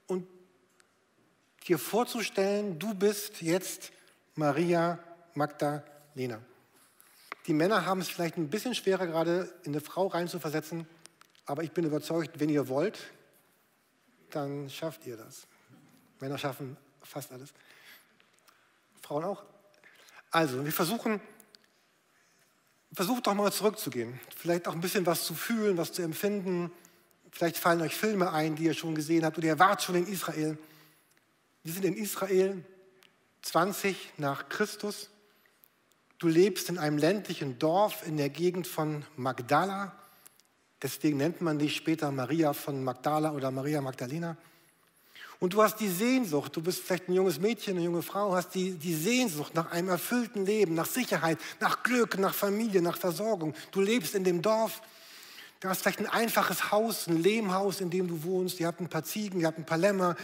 und 0.06 0.26
dir 1.66 1.78
vorzustellen, 1.78 2.78
du 2.78 2.92
bist 2.92 3.40
jetzt 3.40 3.92
Maria 4.34 4.98
Magdalena. 5.32 6.40
Die 7.46 7.54
Männer 7.54 7.86
haben 7.86 8.00
es 8.00 8.08
vielleicht 8.08 8.36
ein 8.36 8.50
bisschen 8.50 8.74
schwerer 8.74 9.06
gerade 9.06 9.50
in 9.62 9.72
eine 9.72 9.80
Frau 9.80 10.08
reinzuversetzen, 10.08 10.86
aber 11.46 11.62
ich 11.62 11.72
bin 11.72 11.84
überzeugt, 11.84 12.38
wenn 12.38 12.50
ihr 12.50 12.68
wollt, 12.68 12.98
dann 14.30 14.70
schafft 14.70 15.06
ihr 15.06 15.16
das. 15.16 15.46
Männer 16.20 16.38
schaffen 16.38 16.76
fast 17.02 17.32
alles. 17.32 17.52
Frauen 19.02 19.24
auch. 19.24 19.44
Also, 20.30 20.64
wir 20.64 20.72
versuchen, 20.72 21.20
versucht 22.92 23.26
doch 23.26 23.34
mal 23.34 23.52
zurückzugehen. 23.52 24.18
Vielleicht 24.36 24.66
auch 24.68 24.74
ein 24.74 24.80
bisschen 24.80 25.06
was 25.06 25.24
zu 25.24 25.34
fühlen, 25.34 25.76
was 25.76 25.92
zu 25.92 26.02
empfinden. 26.02 26.72
Vielleicht 27.30 27.56
fallen 27.56 27.80
euch 27.82 27.94
Filme 27.94 28.32
ein, 28.32 28.56
die 28.56 28.64
ihr 28.64 28.74
schon 28.74 28.94
gesehen 28.94 29.24
habt 29.24 29.38
oder 29.38 29.46
ihr 29.46 29.58
wart 29.58 29.82
schon 29.82 29.94
in 29.94 30.06
Israel. 30.06 30.58
Wir 31.62 31.72
sind 31.72 31.84
in 31.84 31.96
Israel 31.96 32.64
20 33.42 34.14
nach 34.16 34.48
Christus. 34.48 35.10
Du 36.18 36.28
lebst 36.28 36.68
in 36.68 36.78
einem 36.78 36.98
ländlichen 36.98 37.58
Dorf 37.58 38.06
in 38.06 38.16
der 38.16 38.30
Gegend 38.30 38.66
von 38.66 39.04
Magdala. 39.16 39.96
Deswegen 40.82 41.16
nennt 41.16 41.40
man 41.40 41.58
dich 41.58 41.74
später 41.74 42.10
Maria 42.12 42.52
von 42.52 42.84
Magdala 42.84 43.32
oder 43.32 43.50
Maria 43.50 43.80
Magdalena. 43.80 44.36
Und 45.38 45.52
du 45.52 45.62
hast 45.62 45.80
die 45.80 45.88
Sehnsucht, 45.88 46.56
du 46.56 46.62
bist 46.62 46.82
vielleicht 46.82 47.08
ein 47.08 47.12
junges 47.12 47.38
Mädchen, 47.38 47.76
eine 47.76 47.84
junge 47.84 48.02
Frau, 48.02 48.34
hast 48.34 48.54
die, 48.54 48.72
die 48.72 48.94
Sehnsucht 48.94 49.54
nach 49.54 49.70
einem 49.70 49.90
erfüllten 49.90 50.46
Leben, 50.46 50.74
nach 50.74 50.86
Sicherheit, 50.86 51.38
nach 51.60 51.82
Glück, 51.82 52.18
nach 52.18 52.34
Familie, 52.34 52.80
nach 52.80 52.96
Versorgung. 52.96 53.54
Du 53.70 53.82
lebst 53.82 54.14
in 54.14 54.24
dem 54.24 54.40
Dorf, 54.40 54.80
du 55.60 55.68
hast 55.68 55.82
vielleicht 55.82 55.98
ein 55.98 56.06
einfaches 56.06 56.70
Haus, 56.72 57.06
ein 57.06 57.22
Lehmhaus, 57.22 57.82
in 57.82 57.90
dem 57.90 58.08
du 58.08 58.22
wohnst. 58.22 58.60
Ihr 58.60 58.66
habt 58.66 58.80
ein 58.80 58.88
paar 58.88 59.04
Ziegen, 59.04 59.40
ihr 59.40 59.46
habt 59.46 59.58
ein 59.58 59.66
paar 59.66 59.76
Lämmer, 59.76 60.16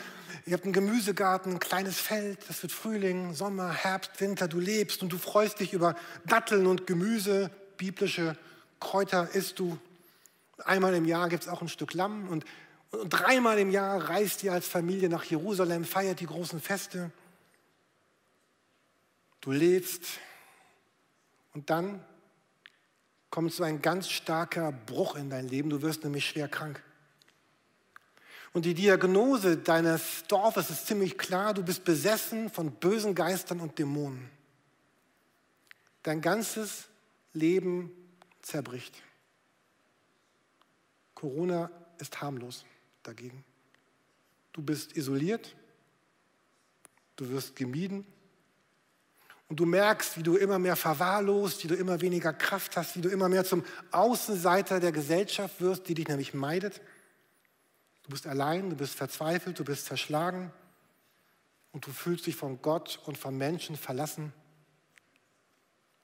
ihr 0.47 0.55
habt 0.55 0.65
einen 0.65 0.73
Gemüsegarten, 0.73 1.53
ein 1.53 1.61
kleines 1.61 1.99
Feld. 1.99 2.39
Das 2.49 2.63
wird 2.63 2.73
Frühling, 2.73 3.35
Sommer, 3.35 3.71
Herbst, 3.71 4.19
Winter. 4.19 4.49
Du 4.49 4.61
lebst 4.61 5.03
und 5.03 5.13
du 5.13 5.19
freust 5.19 5.61
dich 5.61 5.75
über 5.75 5.95
Datteln 6.25 6.67
und 6.67 6.87
Gemüse, 6.87 7.51
biblische 7.77 8.35
Kräuter 8.81 9.29
isst 9.35 9.59
du. 9.59 9.77
Einmal 10.65 10.95
im 10.95 11.05
Jahr 11.05 11.29
gibt 11.29 11.43
es 11.43 11.49
auch 11.49 11.63
ein 11.63 11.69
Stück 11.69 11.95
Lamm 11.95 12.29
und 12.29 12.45
und 12.93 13.09
dreimal 13.09 13.59
im 13.59 13.71
Jahr 13.71 14.11
reist 14.11 14.45
ihr 14.45 14.53
als 14.53 14.69
Familie 14.69 15.09
nach 15.09 15.25
Jerusalem, 15.25 15.85
feiert 15.85 16.21
die 16.21 16.27
großen 16.27 16.61
Feste. 16.61 17.11
Du 19.41 19.51
lebst 19.51 20.05
und 21.55 21.71
dann 21.71 22.05
kommt 23.31 23.53
so 23.53 23.65
ein 23.65 23.81
ganz 23.81 24.11
starker 24.11 24.73
Bruch 24.73 25.17
in 25.17 25.31
dein 25.31 25.49
Leben. 25.49 25.71
Du 25.71 25.81
wirst 25.81 26.05
nämlich 26.05 26.27
schwer 26.27 26.49
krank. 26.49 26.83
Und 28.53 28.67
die 28.67 28.75
Diagnose 28.75 29.57
deines 29.57 30.25
Dorfes 30.29 30.69
ist 30.69 30.87
ziemlich 30.87 31.17
klar. 31.17 31.55
Du 31.55 31.63
bist 31.63 31.85
besessen 31.85 32.51
von 32.51 32.73
bösen 32.73 33.15
Geistern 33.15 33.61
und 33.61 33.79
Dämonen. 33.79 34.29
Dein 36.03 36.21
ganzes 36.21 36.89
Leben 37.33 37.91
zerbricht. 38.43 39.03
Corona 41.23 41.71
ist 41.99 42.21
harmlos 42.21 42.65
dagegen. 43.05 43.45
Du 44.53 44.61
bist 44.61 44.97
isoliert, 44.97 45.55
du 47.15 47.29
wirst 47.29 47.55
gemieden 47.55 48.05
und 49.49 49.61
du 49.61 49.65
merkst, 49.65 50.19
wie 50.19 50.25
du 50.25 50.35
immer 50.35 50.59
mehr 50.59 50.75
verwahrlost, 50.75 51.63
wie 51.63 51.69
du 51.69 51.77
immer 51.77 52.01
weniger 52.01 52.33
Kraft 52.33 52.77
hast, 52.77 52.97
wie 52.97 53.03
du 53.03 53.09
immer 53.09 53.29
mehr 53.29 53.45
zum 53.45 53.65
Außenseiter 53.93 54.81
der 54.81 54.91
Gesellschaft 54.91 55.61
wirst, 55.61 55.89
die 55.89 55.95
dich 55.95 56.09
nämlich 56.09 56.35
meidet. 56.35 56.81
Du 58.03 58.11
bist 58.11 58.27
allein, 58.27 58.71
du 58.71 58.75
bist 58.75 58.97
verzweifelt, 58.97 59.61
du 59.61 59.65
bist 59.65 59.87
zerschlagen 59.87 60.51
und 61.71 61.87
du 61.87 61.93
fühlst 61.93 62.27
dich 62.27 62.35
von 62.35 62.61
Gott 62.63 62.99
und 63.07 63.17
von 63.17 63.39
Menschen 63.39 63.77
verlassen. 63.77 64.33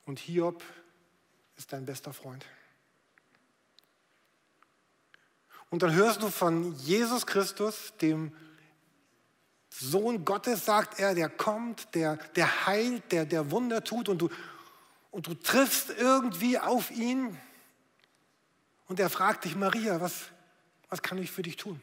Und 0.07 0.21
Hiob 0.21 0.63
ist 1.57 1.73
dein 1.73 1.87
bester 1.87 2.13
Freund. 2.13 2.47
Und 5.71 5.83
dann 5.83 5.93
hörst 5.93 6.23
du 6.23 6.29
von 6.29 6.75
Jesus 6.77 7.27
Christus, 7.27 7.93
dem 8.01 8.33
Sohn 9.71 10.25
Gottes, 10.25 10.65
sagt 10.65 10.99
er, 10.99 11.15
der 11.15 11.29
kommt, 11.29 11.95
der, 11.95 12.17
der 12.37 12.67
heilt, 12.67 13.13
der, 13.13 13.27
der 13.27 13.51
Wunder 13.51 13.85
tut 13.85 14.09
und 14.09 14.19
du, 14.19 14.31
und 15.11 15.27
du 15.27 15.35
triffst 15.35 15.91
irgendwie 15.91 16.59
auf 16.59 16.91
ihn 16.91 17.39
und 18.87 18.99
er 18.99 19.11
fragt 19.11 19.45
dich, 19.45 19.55
Maria, 19.55 20.01
was, 20.01 20.31
was 20.89 21.03
kann 21.03 21.19
ich 21.19 21.31
für 21.31 21.43
dich 21.43 21.57
tun? 21.57 21.81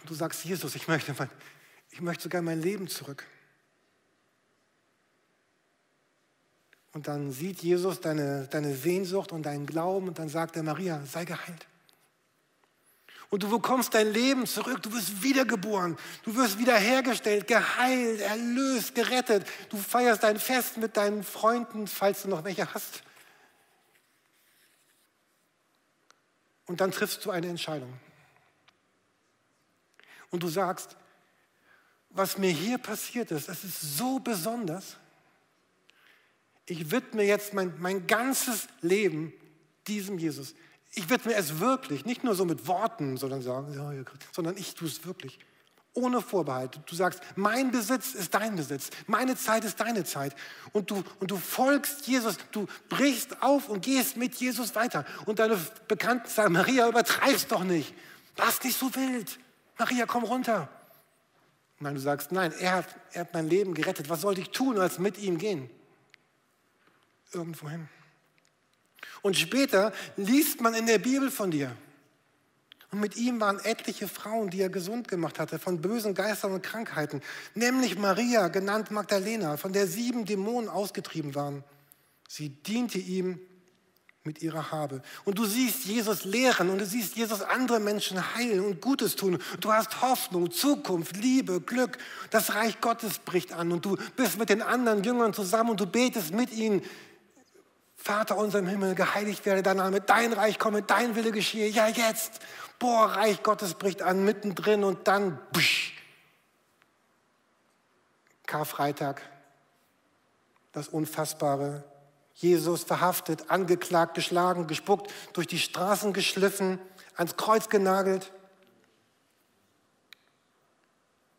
Und 0.00 0.10
du 0.10 0.14
sagst, 0.14 0.44
Jesus, 0.44 0.74
ich 0.74 0.86
möchte, 0.86 1.14
mein, 1.18 1.30
ich 1.90 2.00
möchte 2.00 2.24
sogar 2.24 2.42
mein 2.42 2.60
Leben 2.60 2.86
zurück. 2.86 3.24
Und 6.96 7.08
dann 7.08 7.30
sieht 7.30 7.62
Jesus 7.62 8.00
deine, 8.00 8.46
deine 8.46 8.74
Sehnsucht 8.74 9.30
und 9.30 9.42
deinen 9.42 9.66
Glauben 9.66 10.08
und 10.08 10.18
dann 10.18 10.30
sagt 10.30 10.56
er, 10.56 10.62
Maria, 10.62 11.04
sei 11.04 11.26
geheilt. 11.26 11.66
Und 13.28 13.42
du 13.42 13.50
bekommst 13.50 13.92
dein 13.92 14.10
Leben 14.14 14.46
zurück, 14.46 14.82
du 14.82 14.90
wirst 14.94 15.22
wiedergeboren, 15.22 15.98
du 16.22 16.34
wirst 16.36 16.58
wiederhergestellt, 16.58 17.48
geheilt, 17.48 18.22
erlöst, 18.22 18.94
gerettet. 18.94 19.46
Du 19.68 19.76
feierst 19.76 20.22
dein 20.22 20.38
Fest 20.38 20.78
mit 20.78 20.96
deinen 20.96 21.22
Freunden, 21.22 21.86
falls 21.86 22.22
du 22.22 22.28
noch 22.28 22.44
welche 22.44 22.72
hast. 22.72 23.02
Und 26.64 26.80
dann 26.80 26.92
triffst 26.92 27.22
du 27.26 27.30
eine 27.30 27.48
Entscheidung. 27.48 27.92
Und 30.30 30.42
du 30.42 30.48
sagst, 30.48 30.96
was 32.08 32.38
mir 32.38 32.52
hier 32.52 32.78
passiert 32.78 33.32
ist, 33.32 33.50
das 33.50 33.64
ist 33.64 33.98
so 33.98 34.18
besonders 34.18 34.96
ich 36.66 36.90
widme 36.90 37.22
jetzt 37.22 37.54
mein, 37.54 37.72
mein 37.78 38.06
ganzes 38.06 38.68
Leben 38.82 39.32
diesem 39.86 40.18
Jesus. 40.18 40.54
Ich 40.92 41.08
widme 41.08 41.34
es 41.34 41.60
wirklich, 41.60 42.04
nicht 42.04 42.24
nur 42.24 42.34
so 42.34 42.44
mit 42.44 42.66
Worten, 42.66 43.16
sondern, 43.16 43.42
sagen, 43.42 43.72
ja, 43.74 44.04
sondern 44.32 44.56
ich 44.56 44.74
tue 44.74 44.88
es 44.88 45.04
wirklich. 45.06 45.38
Ohne 45.92 46.20
Vorbehalt. 46.20 46.80
Du 46.84 46.94
sagst, 46.94 47.20
mein 47.36 47.70
Besitz 47.70 48.14
ist 48.14 48.34
dein 48.34 48.56
Besitz, 48.56 48.90
meine 49.06 49.36
Zeit 49.36 49.64
ist 49.64 49.80
deine 49.80 50.04
Zeit. 50.04 50.34
Und 50.72 50.90
du, 50.90 51.02
und 51.20 51.30
du 51.30 51.36
folgst 51.36 52.06
Jesus, 52.06 52.36
du 52.50 52.66
brichst 52.88 53.42
auf 53.42 53.68
und 53.68 53.82
gehst 53.82 54.16
mit 54.16 54.34
Jesus 54.34 54.74
weiter. 54.74 55.06
Und 55.24 55.38
deine 55.38 55.58
Bekannten 55.88 56.28
sagen, 56.28 56.52
Maria, 56.52 56.88
übertreib's 56.88 57.46
doch 57.46 57.64
nicht. 57.64 57.94
Lass 58.36 58.62
nicht 58.62 58.78
so 58.78 58.94
wild. 58.94 59.38
Maria, 59.78 60.04
komm 60.06 60.24
runter. 60.24 60.68
Nein, 61.78 61.94
du 61.94 62.00
sagst, 62.00 62.32
nein, 62.32 62.52
er 62.58 62.72
hat, 62.72 62.86
er 63.12 63.22
hat 63.22 63.34
mein 63.34 63.48
Leben 63.48 63.74
gerettet. 63.74 64.08
Was 64.08 64.22
sollte 64.22 64.40
ich 64.40 64.50
tun, 64.50 64.78
als 64.78 64.98
mit 64.98 65.18
ihm 65.18 65.38
gehen? 65.38 65.70
Irgendwo 67.36 67.68
hin. 67.68 67.88
Und 69.22 69.36
später 69.36 69.92
liest 70.16 70.60
man 70.60 70.74
in 70.74 70.86
der 70.86 70.98
Bibel 70.98 71.30
von 71.30 71.50
dir. 71.50 71.76
Und 72.90 73.00
mit 73.00 73.16
ihm 73.16 73.40
waren 73.40 73.58
etliche 73.58 74.08
Frauen, 74.08 74.50
die 74.50 74.60
er 74.60 74.70
gesund 74.70 75.08
gemacht 75.08 75.38
hatte 75.38 75.58
von 75.58 75.80
bösen 75.80 76.14
Geistern 76.14 76.52
und 76.52 76.62
Krankheiten, 76.62 77.20
nämlich 77.54 77.98
Maria, 77.98 78.48
genannt 78.48 78.90
Magdalena, 78.90 79.56
von 79.56 79.72
der 79.72 79.86
sieben 79.86 80.24
Dämonen 80.24 80.68
ausgetrieben 80.68 81.34
waren. 81.34 81.64
Sie 82.28 82.48
diente 82.48 82.98
ihm 82.98 83.40
mit 84.26 84.42
ihrer 84.42 84.72
Habe. 84.72 85.02
Und 85.24 85.38
du 85.38 85.46
siehst 85.46 85.84
Jesus 85.84 86.24
lehren 86.24 86.68
und 86.68 86.78
du 86.78 86.86
siehst 86.86 87.16
Jesus 87.16 87.42
andere 87.42 87.80
Menschen 87.80 88.34
heilen 88.34 88.60
und 88.60 88.80
Gutes 88.80 89.16
tun. 89.16 89.38
Du 89.60 89.72
hast 89.72 90.02
Hoffnung, 90.02 90.50
Zukunft, 90.50 91.16
Liebe, 91.16 91.60
Glück. 91.60 91.96
Das 92.30 92.54
Reich 92.54 92.80
Gottes 92.80 93.20
bricht 93.20 93.52
an 93.52 93.72
und 93.72 93.84
du 93.84 93.96
bist 94.16 94.38
mit 94.38 94.50
den 94.50 94.62
anderen 94.62 95.04
Jüngern 95.04 95.32
zusammen 95.32 95.70
und 95.70 95.80
du 95.80 95.86
betest 95.86 96.34
mit 96.34 96.52
ihnen 96.52 96.82
Vater 97.96 98.36
unser 98.36 98.60
im 98.60 98.66
Himmel, 98.66 98.94
geheiligt 98.94 99.46
werde 99.46 99.62
dein 99.62 99.78
Name, 99.78 100.00
dein 100.00 100.32
Reich 100.32 100.58
komme, 100.58 100.82
dein 100.82 101.16
Wille 101.16 101.32
geschehe. 101.32 101.68
Ja, 101.68 101.88
jetzt. 101.88 102.40
Boah, 102.78 103.06
Reich 103.06 103.42
Gottes 103.42 103.74
bricht 103.74 104.02
an 104.02 104.24
mittendrin 104.24 104.84
und 104.84 105.08
dann, 105.08 105.38
busch. 105.52 105.94
Karfreitag, 108.46 109.22
das 110.72 110.88
Unfassbare. 110.88 111.84
Jesus 112.34 112.84
verhaftet, 112.84 113.50
angeklagt, 113.50 114.14
geschlagen, 114.14 114.66
gespuckt, 114.66 115.12
durch 115.32 115.46
die 115.46 115.58
Straßen 115.58 116.12
geschliffen, 116.12 116.78
ans 117.16 117.36
Kreuz 117.36 117.70
genagelt. 117.70 118.30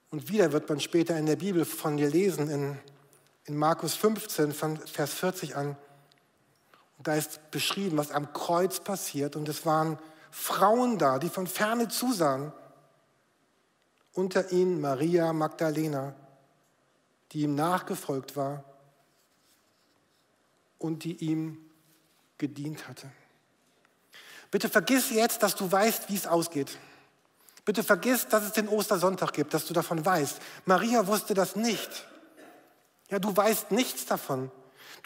Und 0.09 0.29
wieder 0.29 0.51
wird 0.53 0.67
man 0.69 0.79
später 0.79 1.17
in 1.17 1.27
der 1.27 1.35
Bibel 1.35 1.65
von 1.65 1.97
dir 1.97 2.09
lesen, 2.09 2.49
in, 2.49 2.79
in 3.45 3.55
Markus 3.55 3.93
15, 3.93 4.53
von 4.53 4.77
Vers 4.77 5.13
40 5.13 5.55
an. 5.55 5.77
Und 6.97 7.07
da 7.07 7.15
ist 7.15 7.51
beschrieben, 7.51 7.97
was 7.97 8.11
am 8.11 8.33
Kreuz 8.33 8.79
passiert. 8.79 9.35
Und 9.35 9.47
es 9.49 9.65
waren 9.65 9.99
Frauen 10.31 10.97
da, 10.97 11.19
die 11.19 11.29
von 11.29 11.47
ferne 11.47 11.87
zusahen. 11.87 12.51
Unter 14.13 14.51
ihnen 14.51 14.81
Maria 14.81 15.31
Magdalena, 15.31 16.15
die 17.31 17.41
ihm 17.43 17.55
nachgefolgt 17.55 18.35
war 18.35 18.63
und 20.79 21.03
die 21.03 21.15
ihm 21.23 21.59
gedient 22.37 22.87
hatte. 22.87 23.09
Bitte 24.49 24.69
vergiss 24.69 25.11
jetzt, 25.11 25.43
dass 25.43 25.55
du 25.55 25.71
weißt, 25.71 26.09
wie 26.09 26.15
es 26.15 26.25
ausgeht. 26.25 26.77
Bitte 27.65 27.83
vergiss, 27.83 28.27
dass 28.27 28.43
es 28.43 28.53
den 28.53 28.69
Ostersonntag 28.69 29.33
gibt, 29.33 29.53
dass 29.53 29.65
du 29.65 29.73
davon 29.73 30.05
weißt. 30.05 30.39
Maria 30.65 31.05
wusste 31.05 31.33
das 31.33 31.55
nicht. 31.55 32.07
Ja, 33.09 33.19
du 33.19 33.35
weißt 33.35 33.71
nichts 33.71 34.05
davon. 34.05 34.51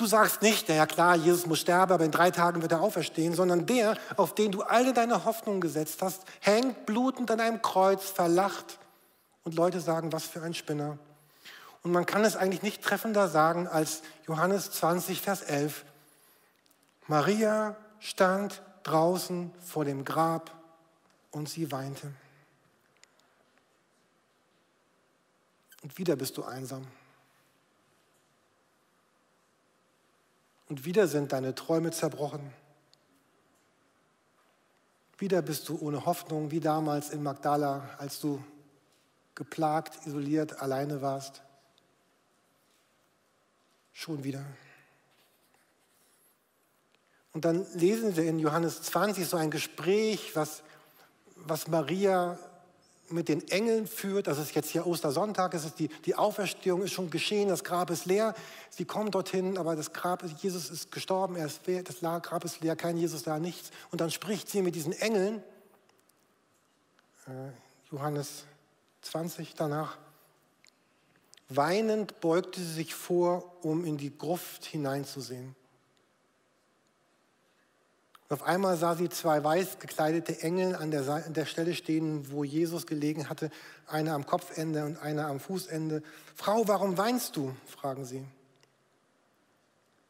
Du 0.02 0.08
sagst 0.08 0.42
nicht, 0.42 0.68
ja 0.68 0.88
klar, 0.88 1.16
Jesus 1.16 1.46
muss 1.46 1.60
sterben, 1.60 1.92
aber 1.92 2.04
in 2.04 2.10
drei 2.10 2.32
Tagen 2.32 2.64
wird 2.64 2.72
er 2.72 2.82
auferstehen, 2.82 3.36
sondern 3.36 3.68
der, 3.68 3.96
auf 4.18 4.34
den 4.34 4.52
du 4.52 4.64
alle 4.64 4.94
deine 4.94 5.26
Hoffnung 5.26 5.62
gesetzt 5.62 6.02
hast, 6.02 6.24
hängt 6.40 6.88
blutend 6.88 7.30
an 7.30 7.40
einem 7.40 7.62
Kreuz, 7.62 8.06
verlacht 8.06 8.80
und 9.44 9.54
Leute 9.54 9.80
sagen, 9.80 10.12
was 10.12 10.24
für 10.24 10.42
ein 10.42 10.56
Spinner. 10.56 10.98
Und 11.84 11.92
man 11.92 12.08
kann 12.08 12.26
es 12.26 12.36
eigentlich 12.36 12.64
nicht 12.64 12.82
treffender 12.82 13.28
sagen 13.28 13.68
als 13.68 14.02
Johannes 14.26 14.72
20, 14.72 15.22
Vers 15.22 15.44
11. 15.44 15.86
Maria 17.06 17.76
stand 18.00 18.64
draußen 18.82 19.54
vor 19.64 19.86
dem 19.86 20.04
Grab 20.04 20.50
und 21.30 21.48
sie 21.48 21.72
weinte. 21.72 22.12
Und 25.84 25.96
wieder 26.00 26.16
bist 26.16 26.38
du 26.38 26.44
einsam. 26.44 26.88
Und 30.72 30.86
wieder 30.86 31.10
sind 31.10 31.34
deine 31.34 31.54
Träume 31.54 31.92
zerbrochen. 31.92 32.50
Wieder 35.18 35.42
bist 35.42 35.68
du 35.68 35.78
ohne 35.82 36.06
Hoffnung, 36.06 36.50
wie 36.52 36.62
damals 36.62 37.10
in 37.10 37.22
Magdala, 37.22 37.90
als 37.98 38.22
du 38.22 38.42
geplagt, 39.36 40.08
isoliert, 40.08 40.62
alleine 40.62 41.02
warst. 41.02 41.42
Schon 43.92 44.24
wieder. 44.24 44.46
Und 47.34 47.44
dann 47.44 47.66
lesen 47.74 48.16
wir 48.16 48.24
in 48.24 48.40
Johannes 48.40 48.82
20 48.82 49.28
so 49.28 49.36
ein 49.36 49.52
Gespräch, 49.52 50.38
was, 50.38 50.64
was 51.36 51.68
Maria 51.68 52.40
mit 53.12 53.30
den 53.30 53.48
Engeln 53.50 53.88
führt. 53.88 54.28
Das 54.28 54.38
ist 54.38 54.56
jetzt 54.56 54.70
hier 54.70 54.88
Ostersonntag, 54.88 55.54
es 55.54 55.66
ist 55.66 55.80
die, 55.80 55.88
die 56.06 56.16
Auferstehung 56.16 56.82
ist 56.82 56.94
schon 56.94 57.10
geschehen, 57.10 57.50
das 57.50 57.64
Grab 57.64 57.90
ist 57.90 58.06
leer. 58.06 58.34
Sie 58.70 58.86
kommen 58.86 59.12
dorthin, 59.12 59.58
aber 59.58 59.76
das 59.76 59.94
Grab, 59.94 60.24
Jesus 60.42 60.70
ist 60.70 60.92
gestorben, 60.92 61.36
er 61.36 61.46
ist 61.46 61.62
das 61.84 62.02
Grab 62.22 62.44
ist 62.44 62.62
leer, 62.62 62.76
kein 62.76 62.98
Jesus 62.98 63.24
da, 63.24 63.40
nichts. 63.40 63.72
Und 63.92 64.02
dann 64.02 64.12
spricht 64.12 64.50
sie 64.50 64.62
mit 64.62 64.76
diesen 64.76 64.94
Engeln, 64.94 65.44
äh, 67.28 67.32
Johannes 67.92 68.46
20 69.02 69.56
danach. 69.56 69.98
Weinend 71.50 72.20
beugte 72.22 72.62
sie 72.62 72.74
sich 72.74 72.96
vor, 72.96 73.58
um 73.62 73.84
in 73.86 73.98
die 73.98 74.18
Gruft 74.18 74.66
hineinzusehen. 74.66 75.56
Und 78.32 78.40
auf 78.40 78.48
einmal 78.48 78.78
sah 78.78 78.96
sie 78.96 79.10
zwei 79.10 79.44
weiß 79.44 79.80
gekleidete 79.80 80.42
Engel 80.42 80.74
an 80.74 80.90
der, 80.90 81.06
an 81.10 81.34
der 81.34 81.46
Stelle 81.46 81.76
stehen, 81.76 82.32
wo 82.32 82.46
Jesus 82.46 82.88
gelegen 82.88 83.28
hatte, 83.28 83.52
einer 83.88 84.14
am 84.14 84.26
Kopfende 84.26 84.86
und 84.86 84.98
einer 85.00 85.28
am 85.28 85.42
Fußende. 85.42 86.02
Frau, 86.34 86.66
warum 86.66 86.98
weinst 86.98 87.36
du? 87.36 87.54
fragen 87.68 88.06
sie. 88.06 88.26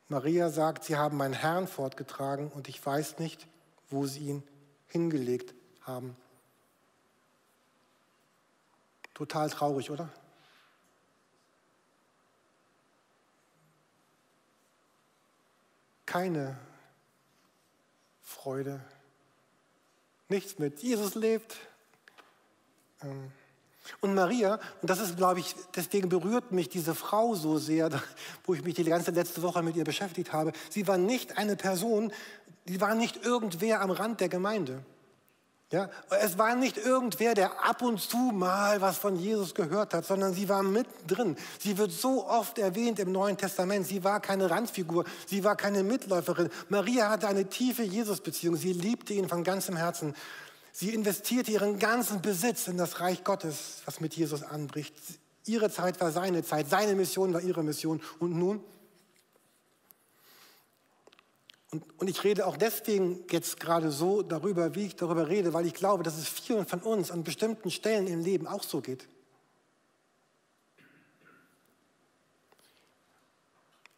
Maria 0.07 0.51
sagt, 0.51 0.83
sie 0.83 0.97
haben 0.97 1.17
meinen 1.17 1.33
Herrn 1.33 1.67
fortgetragen 1.67 2.51
und 2.51 2.69
ich 2.69 2.85
weiß 2.85 3.17
nicht, 3.17 3.47
wo 3.89 4.05
sie 4.05 4.19
ihn 4.19 4.43
hingelegt 4.85 5.55
haben. 5.81 6.15
Total 9.15 9.49
traurig, 9.49 9.89
oder? 9.89 10.09
Keine 16.05 16.55
Freude, 18.43 18.79
nichts 20.27 20.57
mit 20.57 20.81
Jesus 20.81 21.13
lebt. 21.13 21.57
Ähm, 23.03 23.31
und 24.00 24.15
Maria, 24.15 24.60
und 24.81 24.89
das 24.89 25.00
ist, 25.00 25.15
glaube 25.15 25.41
ich, 25.41 25.55
deswegen 25.75 26.10
berührt 26.10 26.51
mich 26.51 26.67
diese 26.67 26.95
Frau 26.95 27.36
so 27.36 27.60
sehr, 27.60 27.91
wo 28.45 28.55
ich 28.55 28.63
mich 28.63 28.74
die 28.74 28.83
ganze 28.83 29.12
letzte 29.12 29.43
Woche 29.43 29.62
mit 29.62 29.75
ihr 29.75 29.83
beschäftigt 29.83 30.33
habe. 30.33 30.53
Sie 30.71 30.88
war 30.88 30.98
nicht 30.98 31.38
eine 31.38 31.55
Person, 31.55 32.12
sie 32.65 32.81
war 32.81 32.95
nicht 32.95 33.24
irgendwer 33.24 33.81
am 33.81 33.91
Rand 33.91 34.21
der 34.21 34.29
Gemeinde. 34.29 34.83
Ja, 35.71 35.89
es 36.21 36.37
war 36.37 36.55
nicht 36.55 36.75
irgendwer, 36.75 37.33
der 37.33 37.63
ab 37.65 37.81
und 37.81 38.01
zu 38.01 38.17
mal 38.17 38.81
was 38.81 38.97
von 38.97 39.15
Jesus 39.15 39.55
gehört 39.55 39.93
hat, 39.93 40.05
sondern 40.05 40.33
sie 40.33 40.49
war 40.49 40.63
mittendrin. 40.63 41.37
Sie 41.59 41.77
wird 41.77 41.93
so 41.93 42.27
oft 42.27 42.59
erwähnt 42.59 42.99
im 42.99 43.13
Neuen 43.13 43.37
Testament. 43.37 43.87
Sie 43.87 44.03
war 44.03 44.19
keine 44.19 44.49
Randfigur, 44.49 45.05
sie 45.27 45.45
war 45.45 45.55
keine 45.55 45.83
Mitläuferin. 45.83 46.49
Maria 46.67 47.09
hatte 47.09 47.29
eine 47.29 47.45
tiefe 47.47 47.83
Jesus-Beziehung. 47.83 48.57
Sie 48.57 48.73
liebte 48.73 49.13
ihn 49.13 49.29
von 49.29 49.45
ganzem 49.45 49.77
Herzen. 49.77 50.13
Sie 50.73 50.93
investierte 50.93 51.51
ihren 51.51 51.79
ganzen 51.79 52.21
Besitz 52.21 52.67
in 52.67 52.75
das 52.77 52.99
Reich 52.99 53.23
Gottes, 53.23 53.81
was 53.85 54.01
mit 54.01 54.13
Jesus 54.13 54.43
anbricht. 54.43 54.93
Ihre 55.45 55.71
Zeit 55.71 56.01
war 56.01 56.11
seine 56.11 56.43
Zeit, 56.43 56.69
seine 56.69 56.95
Mission 56.95 57.33
war 57.33 57.41
ihre 57.41 57.63
Mission. 57.63 58.01
Und 58.19 58.35
nun? 58.37 58.61
Und, 61.71 61.83
und 61.99 62.09
ich 62.09 62.23
rede 62.23 62.45
auch 62.45 62.57
deswegen 62.57 63.23
jetzt 63.31 63.59
gerade 63.59 63.91
so 63.91 64.21
darüber, 64.21 64.75
wie 64.75 64.87
ich 64.87 64.95
darüber 64.97 65.29
rede, 65.29 65.53
weil 65.53 65.65
ich 65.65 65.73
glaube, 65.73 66.03
dass 66.03 66.17
es 66.17 66.27
vielen 66.27 66.65
von 66.65 66.81
uns 66.81 67.11
an 67.11 67.23
bestimmten 67.23 67.71
Stellen 67.71 68.07
im 68.07 68.21
Leben 68.21 68.45
auch 68.45 68.63
so 68.63 68.81
geht. 68.81 69.07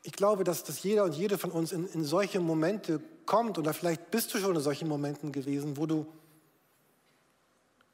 Ich 0.03 0.12
glaube, 0.12 0.44
dass, 0.44 0.63
dass 0.63 0.84
jeder 0.84 1.06
und 1.06 1.15
jede 1.15 1.38
von 1.38 1.50
uns 1.50 1.72
in, 1.72 1.88
in 1.88 2.03
solche 2.03 2.39
Momente 2.39 3.01
kommt, 3.25 3.58
oder 3.58 3.74
vielleicht 3.74 4.12
bist 4.12 4.34
du 4.34 4.38
schon 4.38 4.56
in 4.56 4.62
solchen 4.62 4.88
Momenten 4.88 5.32
gewesen, 5.32 5.77
wo 5.77 5.86
du 5.86 6.06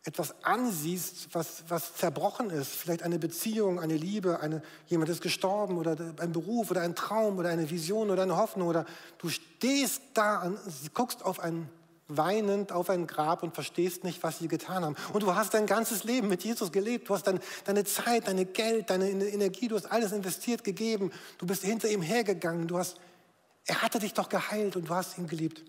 etwas 0.06 0.44
ansiehst, 0.44 1.30
was, 1.34 1.64
was 1.68 1.96
zerbrochen 1.96 2.50
ist, 2.50 2.72
vielleicht 2.72 3.04
eine 3.04 3.20
Beziehung, 3.20 3.80
eine 3.80 3.98
Liebe, 3.98 4.40
eine, 4.40 4.62
jemand 4.88 5.10
ist 5.10 5.22
gestorben 5.22 5.78
oder 5.78 5.98
ein 6.20 6.32
Beruf 6.32 6.72
oder 6.72 6.82
ein 6.82 6.96
Traum 6.96 7.38
oder 7.38 7.50
eine 7.50 7.70
Vision 7.70 8.10
oder 8.10 8.24
eine 8.24 8.38
Hoffnung 8.38 8.68
oder 8.68 8.86
du 9.18 9.30
stehst 9.30 10.02
da 10.14 10.42
und 10.44 10.58
guckst 10.94 11.24
auf 11.24 11.40
ein 11.40 11.70
weinend 12.10 12.72
auf 12.72 12.90
ein 12.90 13.08
Grab 13.08 13.44
und 13.44 13.54
verstehst 13.54 14.04
nicht, 14.04 14.24
was 14.24 14.40
sie 14.40 14.48
getan 14.48 14.84
haben. 14.84 14.96
Und 15.14 15.24
du 15.24 15.36
hast 15.36 15.54
dein 15.54 15.68
ganzes 15.68 16.04
Leben 16.04 16.28
mit 16.28 16.44
Jesus 16.44 16.72
gelebt. 16.72 17.08
Du 17.08 17.14
hast 17.14 17.28
dein, 17.28 17.40
deine 17.66 17.86
Zeit, 17.86 18.28
deine 18.28 18.46
Geld, 18.46 18.90
deine 18.90 19.10
Energie, 19.10 19.68
du 19.68 19.76
hast 19.76 19.86
alles 19.86 20.12
investiert, 20.12 20.64
gegeben. 20.64 21.12
Du 21.38 21.46
bist 21.46 21.64
hinter 21.64 21.88
ihm 21.88 22.02
hergegangen. 22.02 22.68
Du 22.68 22.80
hast, 22.80 22.98
er 23.66 23.82
hatte 23.84 24.00
dich 24.00 24.14
doch 24.14 24.28
geheilt 24.28 24.76
und 24.76 24.90
du 24.90 24.96
hast 24.96 25.18
ihn 25.20 25.28
geliebt. 25.28 25.64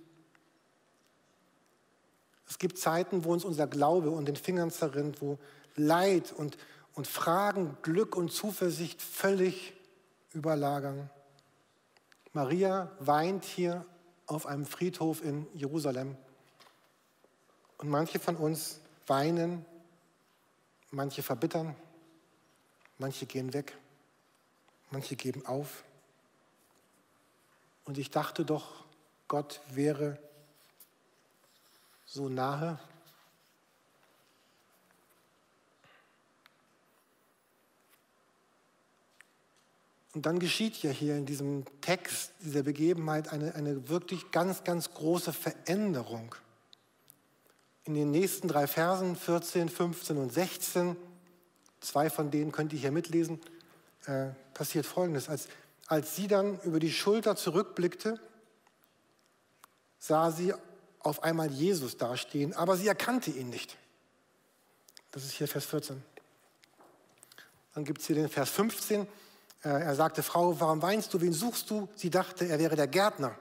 Es 2.61 2.69
gibt 2.69 2.76
Zeiten, 2.76 3.25
wo 3.25 3.33
uns 3.33 3.47
unser 3.47 3.67
Glaube 3.67 4.11
und 4.11 4.26
den 4.26 4.37
Fingern 4.37 4.71
zerrinnt, 4.71 5.23
wo 5.23 5.38
Leid 5.76 6.31
und, 6.31 6.59
und 6.93 7.07
Fragen, 7.07 7.79
Glück 7.81 8.14
und 8.17 8.31
Zuversicht 8.33 9.00
völlig 9.00 9.73
überlagern. 10.35 11.09
Maria 12.35 12.93
weint 12.99 13.47
hier 13.47 13.87
auf 14.26 14.45
einem 14.45 14.67
Friedhof 14.67 15.25
in 15.25 15.47
Jerusalem. 15.55 16.19
Und 17.79 17.88
manche 17.88 18.19
von 18.19 18.37
uns 18.37 18.81
weinen, 19.07 19.64
manche 20.90 21.23
verbittern, 21.23 21.75
manche 22.99 23.25
gehen 23.25 23.55
weg, 23.55 23.75
manche 24.90 25.17
geben 25.17 25.47
auf. 25.47 25.83
Und 27.87 27.97
ich 27.97 28.11
dachte 28.11 28.45
doch, 28.45 28.85
Gott 29.29 29.62
wäre 29.71 30.19
so 32.12 32.29
nahe? 32.29 32.76
Und 40.13 40.26
dann 40.26 40.41
geschieht 40.41 40.82
ja 40.82 40.91
hier 40.91 41.17
in 41.17 41.25
diesem 41.25 41.65
Text, 41.80 42.32
dieser 42.41 42.65
Begebenheit, 42.65 43.32
eine, 43.32 43.54
eine 43.54 43.89
wirklich 43.89 44.32
ganz, 44.32 44.65
ganz 44.65 44.93
große 44.93 45.32
Veränderung. 45.32 46.35
In 47.85 47.95
den 47.95 48.11
nächsten 48.11 48.49
drei 48.49 48.67
Versen, 48.67 49.15
14, 49.15 49.69
15 49.69 50.17
und 50.17 50.32
16, 50.32 50.97
zwei 51.80 52.11
von 52.11 52.32
denen 52.32 52.50
könnt 52.50 52.73
ihr 52.73 52.80
hier 52.80 52.91
mitlesen, 52.91 53.41
äh, 54.06 54.30
passiert 54.52 54.85
Folgendes. 54.85 55.28
Als, 55.28 55.47
als 55.87 56.17
sie 56.17 56.26
dann 56.26 56.58
über 56.63 56.80
die 56.80 56.93
Schulter 56.93 57.37
zurückblickte, 57.37 58.19
sah 60.00 60.32
sie 60.32 60.52
auf 61.00 61.23
einmal 61.23 61.50
Jesus 61.50 61.97
dastehen, 61.97 62.54
aber 62.54 62.76
sie 62.76 62.86
erkannte 62.86 63.30
ihn 63.30 63.50
nicht. 63.50 63.76
Das 65.10 65.25
ist 65.25 65.32
hier 65.32 65.49
Vers 65.49 65.65
14. 65.67 66.02
Dann 67.75 67.84
gibt 67.84 68.00
es 68.00 68.06
hier 68.06 68.17
den 68.17 68.28
Vers 68.28 68.50
15. 68.50 69.02
Äh, 69.02 69.69
er 69.69 69.95
sagte, 69.95 70.23
Frau, 70.23 70.58
warum 70.60 70.82
weinst 70.82 71.13
du, 71.13 71.21
wen 71.21 71.32
suchst 71.32 71.71
du? 71.71 71.89
Sie 71.97 72.10
dachte, 72.10 72.47
er 72.47 72.58
wäre 72.58 72.76
der 72.76 72.86
Gärtner 72.86 73.36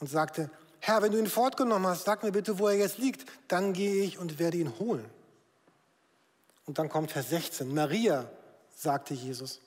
und 0.00 0.08
sagte, 0.08 0.50
Herr, 0.80 1.02
wenn 1.02 1.12
du 1.12 1.18
ihn 1.18 1.26
fortgenommen 1.26 1.86
hast, 1.86 2.04
sag 2.04 2.22
mir 2.22 2.32
bitte, 2.32 2.58
wo 2.58 2.68
er 2.68 2.76
jetzt 2.76 2.98
liegt, 2.98 3.28
dann 3.48 3.72
gehe 3.74 4.02
ich 4.02 4.18
und 4.18 4.38
werde 4.38 4.56
ihn 4.56 4.78
holen. 4.78 5.04
Und 6.64 6.78
dann 6.78 6.88
kommt 6.88 7.10
Vers 7.10 7.30
16, 7.30 7.72
Maria, 7.72 8.30
sagte 8.74 9.12
Jesus. 9.12 9.60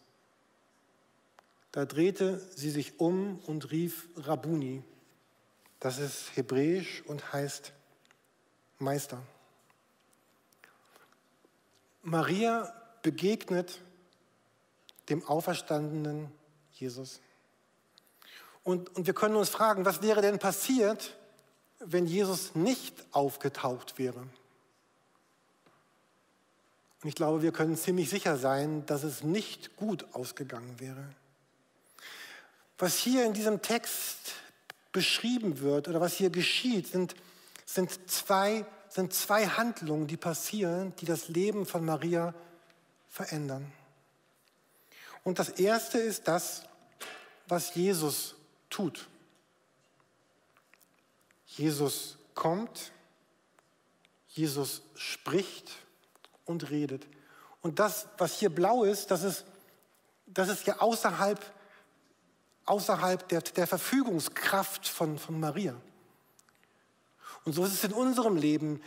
Da 1.72 1.86
drehte 1.86 2.40
sie 2.56 2.70
sich 2.70 3.00
um 3.00 3.40
und 3.46 3.72
rief 3.72 4.08
Rabuni, 4.16 4.84
das 5.84 5.98
ist 5.98 6.38
hebräisch 6.38 7.04
und 7.08 7.34
heißt 7.34 7.74
Meister. 8.80 9.22
Maria 12.04 12.74
begegnet 13.02 13.82
dem 15.10 15.28
auferstandenen 15.28 16.32
Jesus. 16.72 17.20
Und, 18.64 18.96
und 18.96 19.08
wir 19.08 19.14
können 19.14 19.36
uns 19.36 19.50
fragen, 19.50 19.84
was 19.84 20.02
wäre 20.02 20.22
denn 20.22 20.40
passiert, 20.40 21.18
wenn 21.80 22.06
Jesus 22.06 22.56
nicht 22.56 23.06
aufgetaucht 23.12 24.00
wäre? 24.00 24.22
Und 27.02 27.10
ich 27.10 27.16
glaube, 27.16 27.42
wir 27.42 27.52
können 27.52 27.76
ziemlich 27.76 28.10
sicher 28.10 28.38
sein, 28.38 28.86
dass 28.86 29.04
es 29.04 29.22
nicht 29.22 29.76
gut 29.76 30.06
ausgegangen 30.14 30.80
wäre. 30.80 31.10
Was 32.78 32.96
hier 32.96 33.26
in 33.26 33.34
diesem 33.34 33.62
Text 33.62 34.36
beschrieben 34.94 35.60
wird 35.60 35.90
oder 35.90 36.00
was 36.00 36.14
hier 36.14 36.30
geschieht, 36.30 36.88
sind, 36.88 37.16
sind, 37.66 38.10
zwei, 38.10 38.66
sind 38.88 39.14
zwei 39.14 39.48
Handlungen, 39.48 40.08
die 40.08 40.16
passieren, 40.16 40.96
die 41.02 41.06
das 41.06 41.28
Leben 41.28 41.66
von 41.66 41.84
Maria 41.84 42.34
verändern. 43.10 43.70
Und 45.26 45.40
das 45.40 45.50
erste 45.50 45.98
ist 45.98 46.28
das, 46.28 46.64
was 47.48 47.76
Jesus 47.76 48.36
tut. 48.70 49.08
Jesus 51.46 52.18
kommt, 52.34 52.92
Jesus 54.30 54.82
spricht 54.96 55.72
und 56.46 56.70
redet. 56.70 57.06
Und 57.62 57.80
das, 57.80 58.08
was 58.18 58.40
hier 58.40 58.50
blau 58.50 58.84
ist, 58.84 59.12
das 59.12 59.24
ist, 59.24 59.46
das 60.26 60.50
ist 60.50 60.66
ja 60.68 60.80
außerhalb 60.80 61.40
außerhalb 62.66 63.28
der, 63.30 63.42
der 63.42 63.68
Verfügungskraft 63.68 64.88
von, 64.88 65.18
von 65.18 65.40
Maria. 65.40 65.76
Und 67.46 67.54
so 67.54 67.66
ist 67.66 67.74
es 67.74 67.84
in 67.84 67.94
unserem 67.94 68.38
Leben. 68.38 68.82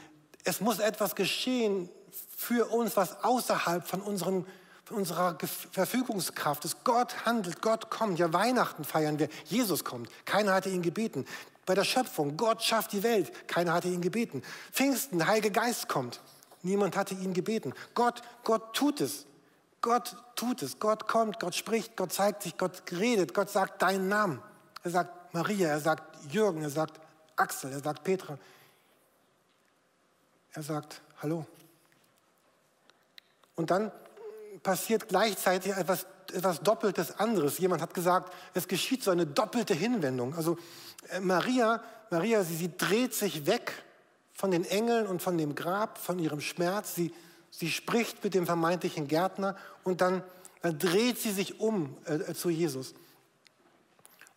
Es 0.44 0.60
muss 0.60 0.78
etwas 0.78 1.14
geschehen 1.14 1.88
für 2.36 2.66
uns, 2.66 2.96
was 2.96 3.22
außerhalb 3.24 3.86
von, 3.86 4.00
unseren, 4.00 4.46
von 4.84 4.98
unserer 4.98 5.36
Verfügungskraft 5.72 6.64
ist. 6.64 6.84
Gott 6.84 7.26
handelt, 7.26 7.60
Gott 7.60 7.90
kommt. 7.90 8.18
Ja, 8.18 8.32
Weihnachten 8.32 8.84
feiern 8.84 9.18
wir. 9.18 9.28
Jesus 9.44 9.84
kommt. 9.84 10.08
Keiner 10.24 10.54
hatte 10.54 10.70
ihn 10.70 10.82
gebeten. 10.82 11.26
Bei 11.66 11.74
der 11.74 11.84
Schöpfung, 11.84 12.36
Gott 12.36 12.62
schafft 12.62 12.92
die 12.92 13.02
Welt. 13.02 13.48
Keiner 13.48 13.72
hatte 13.72 13.88
ihn 13.88 14.00
gebeten. 14.00 14.42
Pfingsten, 14.72 15.18
der 15.18 15.26
Heilige 15.26 15.50
Geist 15.50 15.88
kommt. 15.88 16.20
Niemand 16.62 16.96
hatte 16.96 17.14
ihn 17.14 17.34
gebeten. 17.34 17.74
Gott, 17.94 18.22
Gott 18.44 18.74
tut 18.74 19.00
es. 19.00 19.26
Gott 19.86 20.16
tut 20.34 20.62
es. 20.62 20.80
Gott 20.80 21.06
kommt, 21.06 21.38
Gott 21.38 21.54
spricht, 21.54 21.96
Gott 21.96 22.12
zeigt 22.12 22.42
sich, 22.42 22.58
Gott 22.58 22.82
redet, 22.90 23.32
Gott 23.34 23.50
sagt 23.50 23.82
deinen 23.82 24.08
Namen. 24.08 24.42
Er 24.82 24.90
sagt 24.90 25.32
Maria, 25.32 25.68
er 25.68 25.78
sagt 25.78 26.02
Jürgen, 26.32 26.60
er 26.62 26.70
sagt 26.70 27.00
Axel, 27.36 27.70
er 27.70 27.78
sagt 27.78 28.02
Petra. 28.02 28.36
Er 30.54 30.62
sagt 30.64 31.02
Hallo. 31.22 31.46
Und 33.54 33.70
dann 33.70 33.92
passiert 34.64 35.06
gleichzeitig 35.06 35.70
etwas, 35.70 36.04
etwas 36.32 36.62
Doppeltes 36.62 37.20
anderes. 37.20 37.58
Jemand 37.58 37.80
hat 37.80 37.94
gesagt, 37.94 38.34
es 38.54 38.66
geschieht 38.66 39.04
so 39.04 39.12
eine 39.12 39.24
doppelte 39.24 39.74
Hinwendung. 39.74 40.34
Also 40.34 40.58
äh, 41.10 41.20
Maria, 41.20 41.80
Maria, 42.10 42.42
sie, 42.42 42.56
sie 42.56 42.76
dreht 42.76 43.14
sich 43.14 43.46
weg 43.46 43.84
von 44.34 44.50
den 44.50 44.64
Engeln 44.64 45.06
und 45.06 45.22
von 45.22 45.38
dem 45.38 45.54
Grab, 45.54 45.98
von 45.98 46.18
ihrem 46.18 46.40
Schmerz. 46.40 46.96
Sie, 46.96 47.14
Sie 47.58 47.70
spricht 47.70 48.22
mit 48.22 48.34
dem 48.34 48.44
vermeintlichen 48.44 49.08
Gärtner 49.08 49.56
und 49.82 50.02
dann, 50.02 50.22
dann 50.60 50.78
dreht 50.78 51.18
sie 51.18 51.32
sich 51.32 51.58
um 51.58 51.96
äh, 52.04 52.34
zu 52.34 52.50
Jesus. 52.50 52.92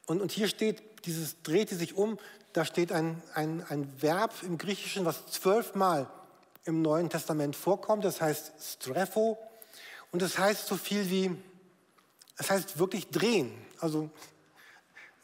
Und, 0.05 0.21
und 0.21 0.31
hier 0.31 0.47
steht, 0.47 1.05
dieses 1.05 1.41
dreht 1.43 1.67
sie 1.67 1.75
sich 1.75 1.97
um, 1.97 2.17
da 2.53 2.63
steht 2.63 2.93
ein, 2.93 3.21
ein, 3.33 3.61
ein 3.67 4.01
Verb 4.01 4.33
im 4.43 4.57
Griechischen, 4.57 5.03
was 5.03 5.27
zwölfmal 5.27 6.09
im 6.63 6.81
Neuen 6.81 7.09
Testament 7.09 7.57
vorkommt. 7.57 8.05
Das 8.05 8.21
heißt 8.21 8.53
strepho. 8.61 9.37
Und 10.13 10.21
das 10.21 10.37
heißt 10.37 10.65
so 10.65 10.77
viel 10.77 11.09
wie, 11.09 11.35
es 12.37 12.49
heißt 12.49 12.79
wirklich 12.79 13.09
drehen. 13.09 13.51
Also, 13.81 14.09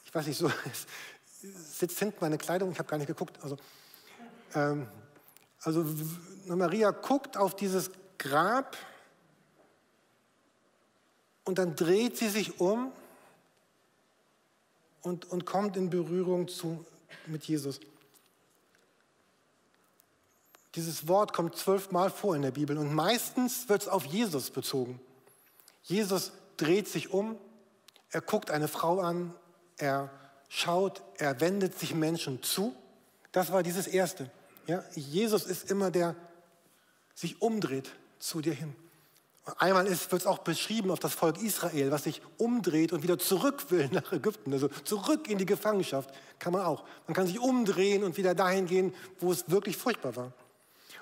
ich 0.04 0.14
weiß 0.14 0.26
nicht, 0.26 0.36
so 0.36 0.52
sitzt 1.40 1.98
hinten 1.98 2.18
meine 2.20 2.36
Kleidung, 2.36 2.72
ich 2.72 2.78
habe 2.78 2.90
gar 2.90 2.98
nicht 2.98 3.06
geguckt. 3.06 3.38
Also, 3.42 3.56
ähm, 4.54 4.86
also 5.66 5.84
Maria 6.46 6.92
guckt 6.92 7.36
auf 7.36 7.56
dieses 7.56 7.90
Grab 8.18 8.76
und 11.44 11.58
dann 11.58 11.74
dreht 11.74 12.16
sie 12.16 12.28
sich 12.28 12.60
um 12.60 12.92
und, 15.02 15.24
und 15.24 15.44
kommt 15.44 15.76
in 15.76 15.90
Berührung 15.90 16.46
zu, 16.46 16.84
mit 17.26 17.44
Jesus. 17.44 17.80
Dieses 20.76 21.08
Wort 21.08 21.32
kommt 21.32 21.56
zwölfmal 21.56 22.10
vor 22.10 22.36
in 22.36 22.42
der 22.42 22.52
Bibel 22.52 22.78
und 22.78 22.94
meistens 22.94 23.68
wird 23.68 23.82
es 23.82 23.88
auf 23.88 24.04
Jesus 24.04 24.52
bezogen. 24.52 25.00
Jesus 25.82 26.30
dreht 26.58 26.86
sich 26.86 27.12
um, 27.12 27.36
er 28.10 28.20
guckt 28.20 28.52
eine 28.52 28.68
Frau 28.68 29.00
an, 29.00 29.34
er 29.78 30.10
schaut, 30.48 31.02
er 31.16 31.40
wendet 31.40 31.76
sich 31.76 31.92
Menschen 31.92 32.44
zu. 32.44 32.72
Das 33.32 33.50
war 33.50 33.64
dieses 33.64 33.88
Erste. 33.88 34.30
Ja, 34.66 34.84
Jesus 34.94 35.46
ist 35.46 35.70
immer 35.70 35.90
der, 35.90 36.16
sich 37.14 37.40
umdreht 37.40 37.90
zu 38.18 38.40
dir 38.40 38.54
hin. 38.54 38.74
Einmal 39.58 39.88
wird 39.88 40.12
es 40.12 40.26
auch 40.26 40.38
beschrieben 40.38 40.90
auf 40.90 40.98
das 40.98 41.14
Volk 41.14 41.40
Israel, 41.40 41.92
was 41.92 42.02
sich 42.02 42.20
umdreht 42.36 42.92
und 42.92 43.04
wieder 43.04 43.16
zurück 43.16 43.70
will 43.70 43.88
nach 43.92 44.12
Ägypten, 44.12 44.52
also 44.52 44.68
zurück 44.82 45.28
in 45.28 45.38
die 45.38 45.46
Gefangenschaft, 45.46 46.10
kann 46.40 46.52
man 46.52 46.62
auch. 46.62 46.84
Man 47.06 47.14
kann 47.14 47.28
sich 47.28 47.38
umdrehen 47.38 48.02
und 48.02 48.16
wieder 48.16 48.34
dahin 48.34 48.66
gehen, 48.66 48.92
wo 49.20 49.30
es 49.30 49.48
wirklich 49.48 49.76
furchtbar 49.76 50.16
war. 50.16 50.32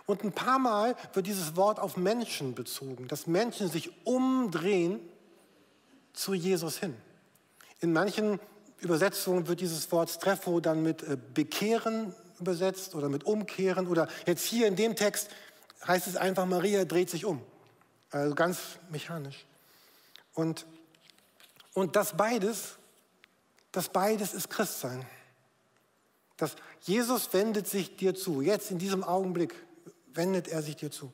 Und 0.04 0.22
ein 0.22 0.32
paar 0.32 0.58
Mal 0.58 0.94
wird 1.14 1.26
dieses 1.26 1.56
Wort 1.56 1.80
auf 1.80 1.96
Menschen 1.96 2.54
bezogen, 2.54 3.08
dass 3.08 3.26
Menschen 3.26 3.70
sich 3.70 3.90
umdrehen 4.04 5.00
zu 6.12 6.34
Jesus 6.34 6.76
hin. 6.76 6.94
In 7.80 7.94
manchen 7.94 8.38
Übersetzungen 8.80 9.48
wird 9.48 9.60
dieses 9.60 9.90
Wort 9.90 10.10
Streffo 10.10 10.60
dann 10.60 10.82
mit 10.82 11.02
äh, 11.02 11.16
bekehren 11.32 12.14
übersetzt 12.40 12.94
oder 12.94 13.08
mit 13.08 13.24
umkehren 13.24 13.86
oder 13.86 14.08
jetzt 14.26 14.44
hier 14.44 14.66
in 14.66 14.76
dem 14.76 14.96
Text 14.96 15.30
heißt 15.86 16.06
es 16.06 16.16
einfach, 16.16 16.46
Maria 16.46 16.84
dreht 16.84 17.10
sich 17.10 17.24
um. 17.24 17.42
Also 18.10 18.34
ganz 18.34 18.58
mechanisch. 18.90 19.44
Und, 20.34 20.66
und 21.72 21.96
das 21.96 22.16
beides, 22.16 22.76
das 23.72 23.88
beides 23.88 24.34
ist 24.34 24.50
Christsein. 24.50 25.04
Das 26.36 26.56
Jesus 26.80 27.32
wendet 27.32 27.66
sich 27.66 27.96
dir 27.96 28.14
zu. 28.14 28.42
Jetzt 28.42 28.70
in 28.70 28.78
diesem 28.78 29.04
Augenblick 29.04 29.54
wendet 30.12 30.48
er 30.48 30.62
sich 30.62 30.76
dir 30.76 30.90
zu. 30.90 31.12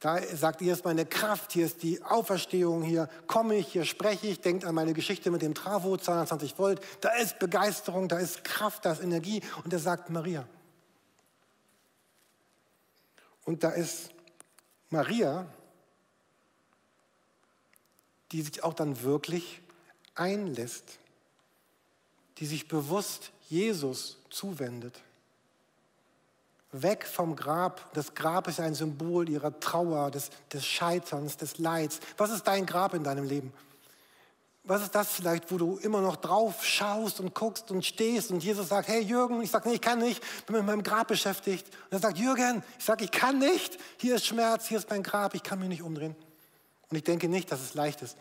Da 0.00 0.22
sagt, 0.34 0.60
hier 0.60 0.72
ist 0.72 0.86
meine 0.86 1.04
Kraft, 1.04 1.52
hier 1.52 1.66
ist 1.66 1.82
die 1.82 2.02
Auferstehung, 2.02 2.82
hier 2.82 3.06
komme 3.26 3.56
ich, 3.56 3.68
hier 3.68 3.84
spreche 3.84 4.28
ich, 4.28 4.40
denkt 4.40 4.64
an 4.64 4.74
meine 4.74 4.94
Geschichte 4.94 5.30
mit 5.30 5.42
dem 5.42 5.54
Travo, 5.54 5.98
220 5.98 6.58
Volt. 6.58 6.80
Da 7.02 7.10
ist 7.16 7.38
Begeisterung, 7.38 8.08
da 8.08 8.18
ist 8.18 8.42
Kraft, 8.42 8.86
da 8.86 8.92
ist 8.92 9.02
Energie. 9.02 9.42
Und 9.62 9.74
er 9.74 9.78
sagt 9.78 10.08
Maria. 10.08 10.48
Und 13.44 13.62
da 13.62 13.70
ist 13.70 14.10
Maria, 14.88 15.46
die 18.32 18.40
sich 18.40 18.64
auch 18.64 18.74
dann 18.74 19.02
wirklich 19.02 19.60
einlässt, 20.14 20.98
die 22.38 22.46
sich 22.46 22.68
bewusst 22.68 23.32
Jesus 23.50 24.16
zuwendet. 24.30 24.98
Weg 26.72 27.06
vom 27.06 27.36
Grab. 27.36 27.92
Das 27.94 28.14
Grab 28.14 28.46
ist 28.48 28.60
ein 28.60 28.74
Symbol 28.74 29.28
ihrer 29.28 29.58
Trauer, 29.58 30.10
des, 30.10 30.30
des 30.52 30.64
Scheiterns, 30.64 31.36
des 31.36 31.58
Leids. 31.58 32.00
Was 32.16 32.30
ist 32.30 32.46
dein 32.46 32.66
Grab 32.66 32.94
in 32.94 33.02
deinem 33.02 33.24
Leben? 33.24 33.52
Was 34.64 34.82
ist 34.82 34.94
das 34.94 35.10
vielleicht, 35.10 35.50
wo 35.50 35.58
du 35.58 35.78
immer 35.78 36.00
noch 36.00 36.16
drauf 36.16 36.64
schaust 36.64 37.18
und 37.18 37.34
guckst 37.34 37.70
und 37.70 37.84
stehst 37.84 38.30
und 38.30 38.44
Jesus 38.44 38.68
sagt, 38.68 38.88
hey 38.88 39.00
Jürgen, 39.00 39.42
ich 39.42 39.50
sage, 39.50 39.68
nee, 39.68 39.76
ich 39.76 39.80
kann 39.80 39.98
nicht, 39.98 40.22
bin 40.46 40.56
mit 40.56 40.66
meinem 40.66 40.82
Grab 40.82 41.08
beschäftigt. 41.08 41.66
Und 41.66 41.92
er 41.92 41.98
sagt, 41.98 42.18
Jürgen, 42.18 42.62
ich 42.78 42.84
sage, 42.84 43.04
ich 43.04 43.10
kann 43.10 43.38
nicht, 43.38 43.78
hier 43.96 44.16
ist 44.16 44.26
Schmerz, 44.26 44.66
hier 44.66 44.78
ist 44.78 44.88
mein 44.90 45.02
Grab, 45.02 45.34
ich 45.34 45.42
kann 45.42 45.58
mich 45.58 45.68
nicht 45.68 45.82
umdrehen. 45.82 46.14
Und 46.88 46.96
ich 46.96 47.04
denke 47.04 47.28
nicht, 47.28 47.50
dass 47.50 47.60
es 47.60 47.74
leicht 47.74 48.02
ist. 48.02 48.16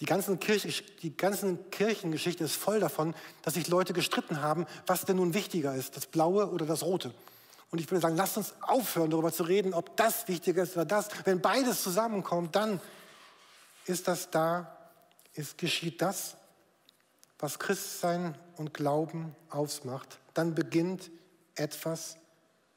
Die 0.00 0.06
ganzen, 0.06 0.40
Kirche, 0.40 0.82
die 1.02 1.14
ganzen 1.14 1.70
Kirchengeschichte 1.70 2.42
ist 2.44 2.56
voll 2.56 2.80
davon, 2.80 3.14
dass 3.42 3.54
sich 3.54 3.68
Leute 3.68 3.92
gestritten 3.92 4.40
haben, 4.40 4.66
was 4.86 5.04
denn 5.04 5.16
nun 5.16 5.34
wichtiger 5.34 5.74
ist, 5.74 5.94
das 5.94 6.06
Blaue 6.06 6.50
oder 6.50 6.64
das 6.64 6.82
Rote. 6.82 7.12
Und 7.70 7.80
ich 7.80 7.90
würde 7.90 8.00
sagen, 8.00 8.16
lasst 8.16 8.38
uns 8.38 8.54
aufhören, 8.62 9.10
darüber 9.10 9.30
zu 9.30 9.42
reden, 9.42 9.74
ob 9.74 9.96
das 9.98 10.26
wichtiger 10.26 10.62
ist 10.62 10.74
oder 10.74 10.86
das. 10.86 11.08
Wenn 11.24 11.40
beides 11.40 11.82
zusammenkommt, 11.82 12.56
dann 12.56 12.80
ist 13.84 14.08
das 14.08 14.30
da, 14.30 14.76
ist, 15.34 15.58
geschieht 15.58 16.00
das, 16.00 16.36
was 17.38 17.58
Christsein 17.58 18.34
und 18.56 18.72
Glauben 18.72 19.36
ausmacht. 19.50 20.18
Dann 20.32 20.54
beginnt 20.54 21.10
etwas 21.54 22.16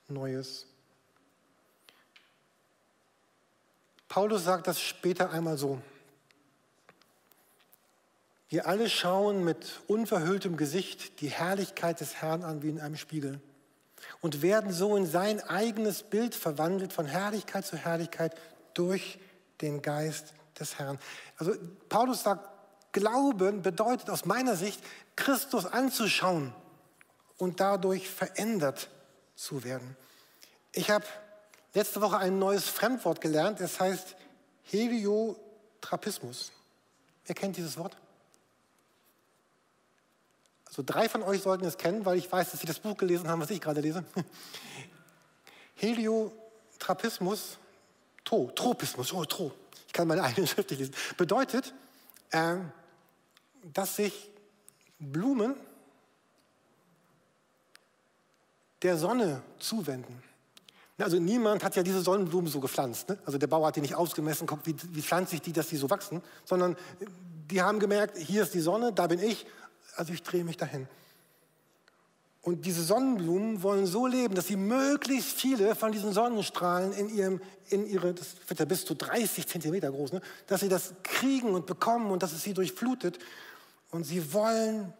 Neues. 0.09 0.67
Paulus 4.09 4.43
sagt 4.43 4.67
das 4.67 4.79
später 4.79 5.31
einmal 5.31 5.57
so. 5.57 5.81
Wir 8.53 8.67
alle 8.67 8.87
schauen 8.87 9.43
mit 9.43 9.81
unverhülltem 9.87 10.57
Gesicht 10.57 11.21
die 11.21 11.29
Herrlichkeit 11.29 11.99
des 12.01 12.17
Herrn 12.17 12.43
an 12.43 12.61
wie 12.61 12.69
in 12.69 12.79
einem 12.79 12.97
Spiegel 12.97 13.41
und 14.21 14.43
werden 14.43 14.71
so 14.71 14.95
in 14.95 15.07
sein 15.07 15.41
eigenes 15.41 16.03
Bild 16.03 16.35
verwandelt 16.35 16.93
von 16.93 17.07
Herrlichkeit 17.07 17.65
zu 17.65 17.77
Herrlichkeit 17.77 18.39
durch 18.75 19.17
den 19.61 19.81
Geist 19.81 20.35
des 20.59 20.77
Herrn. 20.77 20.99
Also 21.37 21.55
Paulus 21.89 22.21
sagt, 22.21 22.47
Glauben 22.91 23.63
bedeutet 23.63 24.11
aus 24.11 24.25
meiner 24.25 24.55
Sicht, 24.55 24.83
Christus 25.15 25.65
anzuschauen 25.65 26.53
und 27.39 27.59
dadurch 27.59 28.07
verändert 28.07 28.87
zu 29.35 29.63
werden. 29.63 29.97
Ich 30.73 30.91
habe 30.91 31.05
letzte 31.73 32.01
Woche 32.01 32.19
ein 32.19 32.37
neues 32.37 32.69
Fremdwort 32.69 33.19
gelernt. 33.19 33.61
Es 33.61 33.79
heißt 33.79 34.15
Heliotrapismus. 34.65 36.51
Wer 37.25 37.33
kennt 37.33 37.57
dieses 37.57 37.79
Wort? 37.79 37.97
Also 40.73 40.81
drei 40.83 41.07
von 41.07 41.21
euch 41.21 41.43
sollten 41.43 41.65
es 41.65 41.77
kennen, 41.77 42.03
weil 42.03 42.17
ich 42.17 42.31
weiß, 42.31 42.49
dass 42.49 42.59
sie 42.59 42.65
das 42.65 42.79
Buch 42.79 42.97
gelesen 42.97 43.27
haben, 43.27 43.39
was 43.39 43.51
ich 43.51 43.61
gerade 43.61 43.79
lese. 43.79 44.03
Heliotrapismus, 45.75 47.59
Tro, 48.25 48.51
Tropismus, 48.55 49.13
oh, 49.13 49.23
Tro. 49.23 49.51
Ich 49.85 49.93
kann 49.93 50.07
meine 50.07 50.23
eigene 50.23 50.47
Schrift 50.47 50.71
nicht 50.71 50.79
lesen. 50.79 50.95
Bedeutet, 51.15 51.75
äh, 52.31 52.55
dass 53.71 53.97
sich 53.97 54.31
Blumen 54.97 55.53
der 58.81 58.97
Sonne 58.97 59.43
zuwenden. 59.59 60.23
Also 60.97 61.19
niemand 61.19 61.63
hat 61.63 61.75
ja 61.75 61.83
diese 61.83 62.01
Sonnenblumen 62.01 62.49
so 62.49 62.59
gepflanzt. 62.59 63.09
Ne? 63.09 63.19
Also 63.27 63.37
der 63.37 63.47
Bauer 63.47 63.67
hat 63.67 63.75
die 63.75 63.81
nicht 63.81 63.93
ausgemessen, 63.93 64.47
guckt, 64.47 64.65
wie, 64.65 64.75
wie 64.95 65.03
pflanze 65.03 65.35
ich 65.35 65.41
die, 65.41 65.53
dass 65.53 65.67
die 65.67 65.77
so 65.77 65.91
wachsen, 65.91 66.23
sondern 66.45 66.75
die 67.51 67.61
haben 67.61 67.79
gemerkt, 67.79 68.17
hier 68.17 68.41
ist 68.41 68.55
die 68.55 68.59
Sonne, 68.59 68.91
da 68.91 69.05
bin 69.05 69.19
ich, 69.19 69.45
also 69.95 70.13
ich 70.13 70.23
drehe 70.23 70.43
mich 70.43 70.57
dahin. 70.57 70.87
Und 72.41 72.65
diese 72.65 72.83
Sonnenblumen 72.83 73.63
wollen 73.63 73.85
so 73.85 74.05
leben, 74.05 74.35
dass 74.35 74.47
sie 74.47 74.57
möglichst 74.57 75.39
viele 75.39 75.75
von 75.75 75.93
diesen 75.93 76.11
Sonnenstrahlen 76.11 76.91
in, 76.91 77.07
ihrem, 77.07 77.41
in 77.69 77.85
ihre, 77.85 78.13
das 78.13 78.35
wird 78.47 78.59
ja 78.59 78.65
bis 78.65 78.83
zu 78.83 78.95
30 78.95 79.47
Zentimeter 79.47 79.89
groß, 79.89 80.11
ne? 80.11 80.21
dass 80.47 80.59
sie 80.59 80.67
das 80.67 80.93
kriegen 81.03 81.51
und 81.55 81.65
bekommen 81.65 82.11
und 82.11 82.21
dass 82.21 82.33
es 82.33 82.43
sie 82.43 82.53
durchflutet. 82.53 83.17
Und 83.91 84.03
sie 84.03 84.33
wollen 84.33 84.91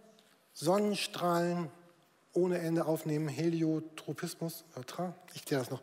Sonnenstrahlen 0.54 1.70
ohne 2.32 2.60
Ende 2.60 2.86
aufnehmen, 2.86 3.28
Heliotropismus, 3.28 4.64
ich 5.34 5.46
kläre 5.46 5.62
das 5.64 5.70
noch. 5.70 5.82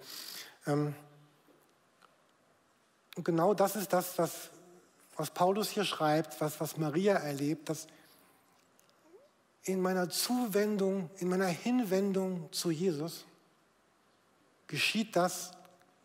Ähm, 0.67 0.95
und 3.17 3.25
genau 3.25 3.53
das 3.53 3.77
ist 3.77 3.93
das, 3.93 4.17
was, 4.19 4.49
was 5.17 5.31
Paulus 5.31 5.69
hier 5.69 5.85
schreibt, 5.85 6.41
was, 6.41 6.59
was 6.59 6.79
Maria 6.79 7.17
erlebt, 7.17 7.69
dass 7.69 7.87
in 9.65 9.81
meiner 9.81 10.09
Zuwendung, 10.09 11.11
in 11.19 11.29
meiner 11.29 11.47
Hinwendung 11.47 12.51
zu 12.53 12.71
Jesus 12.71 13.25
geschieht 14.67 15.17
das, 15.17 15.53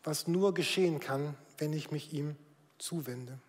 was 0.03 0.27
nur 0.27 0.53
geschehen 0.53 0.99
kann, 0.99 1.35
wenn 1.57 1.73
ich 1.73 1.91
mich 1.91 2.13
ihm 2.13 2.35
zuwende. 2.77 3.39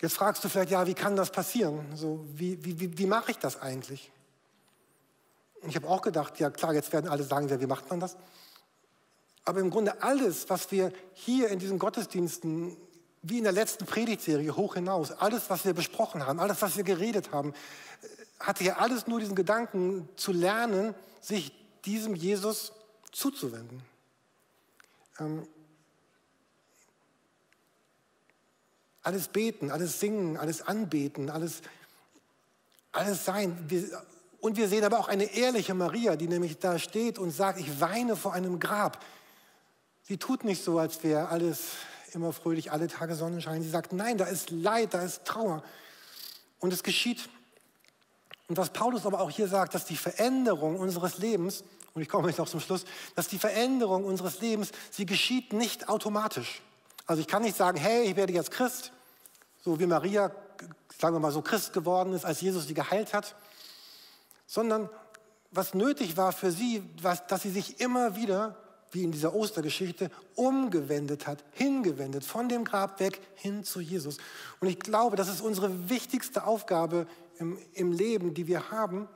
Jetzt 0.00 0.14
fragst 0.14 0.44
du 0.44 0.48
vielleicht, 0.48 0.70
ja, 0.70 0.86
wie 0.86 0.94
kann 0.94 1.16
das 1.16 1.30
passieren? 1.30 1.96
So, 1.96 2.24
wie, 2.34 2.62
wie, 2.64 2.78
wie, 2.80 2.98
wie 2.98 3.06
mache 3.06 3.30
ich 3.30 3.38
das 3.38 3.60
eigentlich? 3.60 4.10
Und 5.62 5.70
ich 5.70 5.76
habe 5.76 5.88
auch 5.88 6.02
gedacht, 6.02 6.38
ja 6.38 6.50
klar, 6.50 6.74
jetzt 6.74 6.92
werden 6.92 7.08
alle 7.08 7.22
sagen, 7.22 7.48
ja, 7.48 7.60
wie 7.60 7.66
macht 7.66 7.88
man 7.88 8.00
das? 8.00 8.16
Aber 9.44 9.60
im 9.60 9.70
Grunde 9.70 10.02
alles, 10.02 10.50
was 10.50 10.70
wir 10.70 10.92
hier 11.14 11.48
in 11.48 11.58
diesen 11.58 11.78
Gottesdiensten 11.78 12.76
wie 13.28 13.38
in 13.38 13.44
der 13.44 13.52
letzten 13.52 13.86
Predigtserie 13.86 14.56
hoch 14.56 14.74
hinaus. 14.74 15.10
Alles, 15.12 15.50
was 15.50 15.64
wir 15.64 15.74
besprochen 15.74 16.24
haben, 16.26 16.38
alles, 16.38 16.62
was 16.62 16.76
wir 16.76 16.84
geredet 16.84 17.32
haben, 17.32 17.54
hatte 18.38 18.64
ja 18.64 18.76
alles 18.76 19.06
nur 19.06 19.20
diesen 19.20 19.34
Gedanken 19.34 20.08
zu 20.16 20.32
lernen, 20.32 20.94
sich 21.20 21.52
diesem 21.84 22.14
Jesus 22.14 22.72
zuzuwenden. 23.12 23.82
Ähm, 25.18 25.46
alles 29.02 29.28
beten, 29.28 29.70
alles 29.70 30.00
singen, 30.00 30.36
alles 30.36 30.62
anbeten, 30.62 31.30
alles, 31.30 31.62
alles 32.92 33.24
sein. 33.24 33.68
Und 34.40 34.56
wir 34.56 34.68
sehen 34.68 34.84
aber 34.84 34.98
auch 34.98 35.08
eine 35.08 35.34
ehrliche 35.34 35.74
Maria, 35.74 36.16
die 36.16 36.28
nämlich 36.28 36.58
da 36.58 36.78
steht 36.78 37.18
und 37.18 37.30
sagt, 37.30 37.58
ich 37.58 37.80
weine 37.80 38.16
vor 38.16 38.34
einem 38.34 38.60
Grab. 38.60 39.02
Sie 40.02 40.18
tut 40.18 40.44
nicht 40.44 40.62
so, 40.62 40.78
als 40.78 41.02
wäre 41.02 41.28
alles 41.28 41.70
immer 42.16 42.32
fröhlich, 42.32 42.72
alle 42.72 42.88
Tage 42.88 43.14
Sonnenschein. 43.14 43.62
Sie 43.62 43.70
sagt, 43.70 43.92
nein, 43.92 44.18
da 44.18 44.24
ist 44.24 44.50
Leid, 44.50 44.94
da 44.94 45.02
ist 45.02 45.24
Trauer. 45.24 45.62
Und 46.58 46.72
es 46.72 46.82
geschieht. 46.82 47.28
Und 48.48 48.56
was 48.56 48.70
Paulus 48.70 49.06
aber 49.06 49.20
auch 49.20 49.30
hier 49.30 49.46
sagt, 49.46 49.74
dass 49.74 49.84
die 49.84 49.96
Veränderung 49.96 50.78
unseres 50.78 51.18
Lebens, 51.18 51.62
und 51.94 52.02
ich 52.02 52.08
komme 52.08 52.28
jetzt 52.28 52.38
noch 52.38 52.48
zum 52.48 52.60
Schluss, 52.60 52.84
dass 53.14 53.28
die 53.28 53.38
Veränderung 53.38 54.04
unseres 54.04 54.40
Lebens, 54.40 54.72
sie 54.90 55.06
geschieht 55.06 55.52
nicht 55.52 55.88
automatisch. 55.88 56.62
Also 57.06 57.20
ich 57.20 57.28
kann 57.28 57.42
nicht 57.42 57.56
sagen, 57.56 57.78
hey, 57.78 58.04
ich 58.04 58.16
werde 58.16 58.32
jetzt 58.32 58.50
Christ, 58.50 58.92
so 59.64 59.78
wie 59.78 59.86
Maria, 59.86 60.32
sagen 60.98 61.14
wir 61.14 61.20
mal 61.20 61.32
so, 61.32 61.42
Christ 61.42 61.72
geworden 61.72 62.12
ist, 62.14 62.24
als 62.24 62.40
Jesus 62.40 62.66
sie 62.66 62.74
geheilt 62.74 63.14
hat, 63.14 63.36
sondern 64.46 64.88
was 65.50 65.74
nötig 65.74 66.16
war 66.16 66.32
für 66.32 66.50
sie, 66.50 66.82
was, 67.02 67.26
dass 67.26 67.42
sie 67.42 67.50
sich 67.50 67.80
immer 67.80 68.16
wieder 68.16 68.56
wie 68.92 69.04
in 69.04 69.12
dieser 69.12 69.34
Ostergeschichte, 69.34 70.10
umgewendet 70.34 71.26
hat, 71.26 71.44
hingewendet, 71.52 72.24
von 72.24 72.48
dem 72.48 72.64
Grab 72.64 73.00
weg 73.00 73.20
hin 73.34 73.64
zu 73.64 73.80
Jesus. 73.80 74.18
Und 74.60 74.68
ich 74.68 74.78
glaube, 74.78 75.16
das 75.16 75.28
ist 75.28 75.40
unsere 75.40 75.88
wichtigste 75.88 76.46
Aufgabe 76.46 77.06
im, 77.38 77.58
im 77.74 77.92
Leben, 77.92 78.34
die 78.34 78.46
wir 78.46 78.70
haben, 78.70 79.08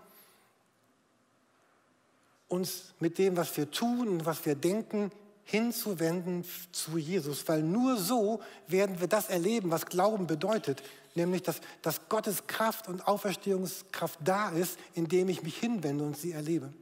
uns 2.49 2.95
mit 2.99 3.19
dem, 3.19 3.37
was 3.37 3.57
wir 3.57 3.71
tun, 3.71 4.27
was 4.27 4.45
wir 4.45 4.57
denken, 4.57 5.13
hinzuwenden 5.45 6.45
zu 6.73 6.99
Jesus, 6.99 7.49
weil 7.49 7.63
nur 7.63 7.97
so 7.97 8.41
werden 8.69 9.01
wir 9.01 9.09
das 9.09 9.29
erleben, 9.29 9.71
was 9.71 9.87
Glauben 9.87 10.27
bedeutet, 10.27 10.83
nämlich 11.15 11.43
dass, 11.43 11.61
dass 11.83 12.09
Gottes 12.09 12.47
Kraft 12.47 12.89
und 12.89 13.07
Auferstehungskraft 13.07 14.19
da 14.23 14.51
ist, 14.51 14.79
indem 14.95 15.29
ich 15.29 15.43
mich 15.43 15.57
hinwende 15.57 16.05
und 16.05 16.17
sie 16.17 16.33
erlebe. 16.33 16.73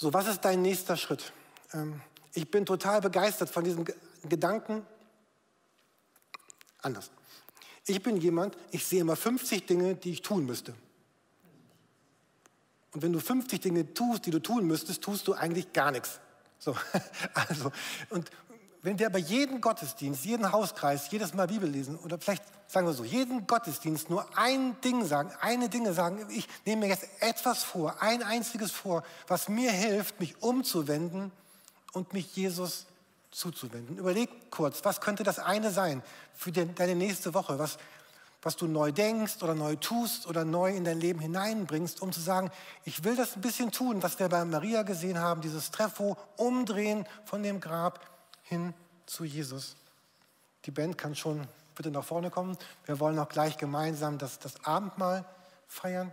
So, 0.00 0.12
was 0.12 0.28
ist 0.28 0.44
dein 0.44 0.62
nächster 0.62 0.96
Schritt? 0.96 1.32
Ähm, 1.72 2.00
ich 2.32 2.48
bin 2.48 2.64
total 2.64 3.00
begeistert 3.00 3.50
von 3.50 3.64
diesem 3.64 3.84
Gedanken. 4.28 4.86
Anders. 6.82 7.10
Ich 7.84 8.00
bin 8.00 8.16
jemand, 8.16 8.56
ich 8.70 8.86
sehe 8.86 9.00
immer 9.00 9.16
50 9.16 9.66
Dinge, 9.66 9.96
die 9.96 10.12
ich 10.12 10.22
tun 10.22 10.46
müsste. 10.46 10.72
Und 12.92 13.02
wenn 13.02 13.12
du 13.12 13.18
50 13.18 13.60
Dinge 13.60 13.92
tust, 13.92 14.24
die 14.26 14.30
du 14.30 14.38
tun 14.38 14.68
müsstest, 14.68 15.02
tust 15.02 15.26
du 15.26 15.34
eigentlich 15.34 15.72
gar 15.72 15.90
nichts. 15.90 16.20
So, 16.60 16.76
also, 17.34 17.72
und 18.10 18.30
wenn 18.82 18.98
wir 18.98 19.06
aber 19.06 19.18
jeden 19.18 19.60
Gottesdienst, 19.60 20.24
jeden 20.24 20.52
Hauskreis, 20.52 21.10
jedes 21.10 21.34
Mal 21.34 21.48
Bibel 21.48 21.68
lesen 21.68 21.98
oder 21.98 22.18
vielleicht 22.18 22.44
sagen 22.68 22.86
wir 22.86 22.92
so, 22.92 23.04
jeden 23.04 23.46
Gottesdienst 23.46 24.10
nur 24.10 24.26
ein 24.36 24.78
Ding 24.82 25.04
sagen, 25.04 25.32
eine 25.40 25.68
Dinge 25.68 25.94
sagen, 25.94 26.26
ich 26.30 26.46
nehme 26.66 26.82
mir 26.82 26.88
jetzt 26.88 27.08
etwas 27.20 27.64
vor, 27.64 28.00
ein 28.02 28.22
einziges 28.22 28.70
vor, 28.70 29.02
was 29.26 29.48
mir 29.48 29.72
hilft, 29.72 30.20
mich 30.20 30.42
umzuwenden 30.42 31.32
und 31.92 32.12
mich 32.12 32.36
Jesus 32.36 32.86
zuzuwenden. 33.30 33.98
Überleg 33.98 34.50
kurz, 34.50 34.84
was 34.84 35.00
könnte 35.00 35.22
das 35.22 35.38
eine 35.38 35.70
sein 35.70 36.02
für 36.34 36.52
deine 36.52 36.94
nächste 36.94 37.32
Woche, 37.32 37.58
was, 37.58 37.78
was 38.42 38.56
du 38.56 38.66
neu 38.66 38.92
denkst 38.92 39.42
oder 39.42 39.54
neu 39.54 39.76
tust 39.76 40.26
oder 40.26 40.44
neu 40.44 40.74
in 40.74 40.84
dein 40.84 41.00
Leben 41.00 41.20
hineinbringst, 41.20 42.02
um 42.02 42.12
zu 42.12 42.20
sagen, 42.20 42.50
ich 42.84 43.02
will 43.02 43.16
das 43.16 43.34
ein 43.34 43.40
bisschen 43.40 43.72
tun, 43.72 44.02
was 44.02 44.18
wir 44.18 44.28
bei 44.28 44.44
Maria 44.44 44.82
gesehen 44.82 45.18
haben, 45.18 45.40
dieses 45.40 45.70
Treffo, 45.70 46.18
umdrehen 46.36 47.06
von 47.24 47.42
dem 47.42 47.60
Grab 47.60 48.00
hin 48.48 48.74
zu 49.06 49.24
Jesus. 49.24 49.76
Die 50.64 50.70
Band 50.70 50.98
kann 50.98 51.14
schon 51.14 51.46
bitte 51.74 51.90
nach 51.90 52.04
vorne 52.04 52.30
kommen. 52.30 52.56
Wir 52.86 52.98
wollen 52.98 53.18
auch 53.18 53.28
gleich 53.28 53.56
gemeinsam 53.56 54.18
das, 54.18 54.38
das 54.38 54.64
Abendmahl 54.64 55.24
feiern. 55.68 56.12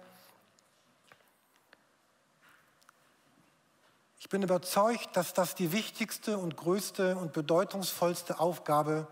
Ich 4.20 4.30
bin 4.30 4.44
überzeugt, 4.44 5.16
dass 5.16 5.34
das 5.34 5.56
die 5.56 5.72
wichtigste 5.72 6.38
und 6.38 6.58
größte 6.58 7.16
und 7.16 7.34
bedeutungsvollste 7.34 8.40
Aufgabe 8.40 9.08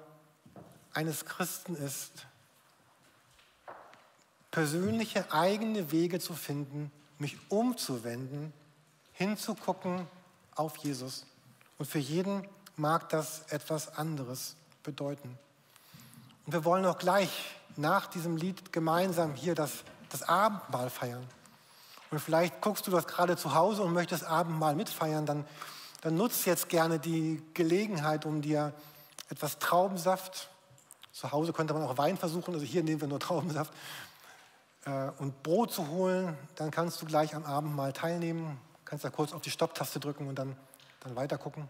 eines 0.94 1.26
Christen 1.26 1.76
ist, 1.76 2.26
persönliche 4.52 5.32
eigene 5.32 5.92
Wege 5.92 6.20
zu 6.20 6.34
finden, 6.34 6.92
mich 7.20 7.38
umzuwenden, 7.50 8.54
hinzugucken 9.14 10.08
auf 10.56 10.78
Jesus. 10.78 11.26
Und 11.78 11.86
für 11.86 12.00
jeden 12.00 12.48
mag 12.76 13.10
das 13.10 13.44
etwas 13.50 13.98
anderes 13.98 14.56
bedeuten. 14.84 15.38
Und 16.46 16.54
wir 16.54 16.66
wollen 16.66 16.86
auch 16.86 16.98
gleich 16.98 17.30
nach 17.76 18.08
diesem 18.08 18.38
Lied 18.38 18.74
gemeinsam 18.74 19.34
hier 19.34 19.56
das, 19.56 19.84
das 20.10 20.24
Abendmahl 20.24 20.90
feiern. 20.90 21.26
Und 22.12 22.20
vielleicht 22.20 22.62
guckst 22.62 22.86
du 22.86 22.92
das 22.92 23.08
gerade 23.08 23.38
zu 23.38 23.56
Hause 23.56 23.82
und 23.82 23.94
möchtest 23.94 24.24
Abendmahl 24.24 24.76
mitfeiern, 24.76 25.26
dann, 25.26 25.46
dann 26.02 26.16
nutzt 26.16 26.46
jetzt 26.46 26.70
gerne 26.70 27.00
die 27.00 27.42
Gelegenheit, 27.54 28.26
um 28.26 28.42
dir 28.42 28.74
etwas 29.30 29.58
Traubensaft, 29.58 30.50
zu 31.12 31.32
Hause 31.32 31.54
könnte 31.54 31.74
man 31.74 31.84
auch 31.84 31.98
Wein 31.98 32.18
versuchen, 32.18 32.54
also 32.54 32.66
hier 32.66 32.84
nehmen 32.84 33.02
wir 33.02 33.08
nur 33.08 33.20
Traubensaft, 33.20 33.74
äh, 34.86 35.10
und 35.18 35.42
Brot 35.44 35.72
zu 35.72 35.88
holen, 35.88 36.38
dann 36.56 36.72
kannst 36.72 37.02
du 37.02 37.06
gleich 37.06 37.36
am 37.36 37.46
Abendmahl 37.46 37.94
teilnehmen, 37.94 38.60
kannst 38.86 39.06
da 39.06 39.10
kurz 39.10 39.34
auf 39.34 39.42
die 39.42 39.52
Stopptaste 39.52 40.00
drücken 40.00 40.28
und 40.28 40.36
dann, 40.36 40.56
dann 41.00 41.16
weiter 41.16 41.38
gucken. 41.38 41.70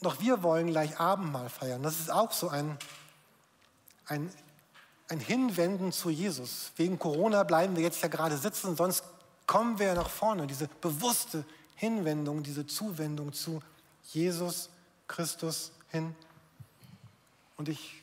Und 0.00 0.06
auch 0.06 0.20
wir 0.20 0.42
wollen 0.42 0.68
gleich 0.68 0.98
Abendmahl 0.98 1.48
feiern. 1.48 1.82
Das 1.82 2.00
ist 2.00 2.10
auch 2.10 2.32
so 2.32 2.48
ein, 2.48 2.76
ein, 4.06 4.30
ein 5.08 5.20
Hinwenden 5.20 5.92
zu 5.92 6.10
Jesus. 6.10 6.72
Wegen 6.76 6.98
Corona 6.98 7.44
bleiben 7.44 7.76
wir 7.76 7.82
jetzt 7.82 8.02
ja 8.02 8.08
gerade 8.08 8.36
sitzen, 8.36 8.76
sonst 8.76 9.04
kommen 9.46 9.78
wir 9.78 9.86
ja 9.86 9.94
nach 9.94 10.10
vorne. 10.10 10.46
Diese 10.46 10.68
bewusste 10.80 11.44
Hinwendung, 11.76 12.42
diese 12.42 12.66
Zuwendung 12.66 13.32
zu 13.32 13.62
Jesus 14.12 14.70
Christus 15.06 15.72
hin. 15.88 16.14
Und 17.56 17.68
ich 17.68 18.02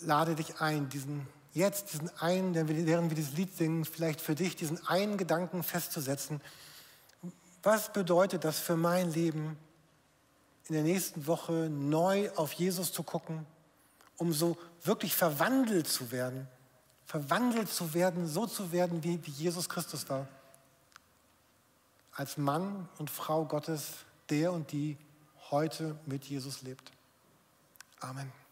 lade 0.00 0.34
dich 0.34 0.60
ein, 0.60 0.88
diesen 0.88 1.26
jetzt 1.54 1.92
diesen 1.92 2.10
einen, 2.18 2.54
während 2.54 3.10
wir 3.10 3.16
dieses 3.16 3.34
Lied 3.34 3.56
singen, 3.56 3.84
vielleicht 3.84 4.20
für 4.20 4.34
dich 4.34 4.56
diesen 4.56 4.84
einen 4.86 5.16
Gedanken 5.16 5.62
festzusetzen. 5.62 6.40
Was 7.62 7.92
bedeutet 7.92 8.44
das 8.44 8.58
für 8.58 8.76
mein 8.76 9.12
Leben, 9.12 9.56
in 10.68 10.74
der 10.74 10.82
nächsten 10.82 11.26
Woche 11.26 11.68
neu 11.70 12.30
auf 12.36 12.52
Jesus 12.52 12.92
zu 12.92 13.02
gucken, 13.02 13.46
um 14.16 14.32
so 14.32 14.56
wirklich 14.82 15.14
verwandelt 15.14 15.86
zu 15.86 16.10
werden, 16.10 16.48
verwandelt 17.06 17.68
zu 17.68 17.94
werden, 17.94 18.26
so 18.26 18.46
zu 18.46 18.72
werden, 18.72 19.04
wie, 19.04 19.24
wie 19.26 19.30
Jesus 19.30 19.68
Christus 19.68 20.08
war. 20.08 20.26
Als 22.12 22.36
Mann 22.36 22.88
und 22.98 23.10
Frau 23.10 23.44
Gottes, 23.44 23.92
der 24.30 24.52
und 24.52 24.72
die 24.72 24.96
heute 25.50 25.98
mit 26.06 26.24
Jesus 26.24 26.62
lebt. 26.62 26.92
Amen. 28.00 28.43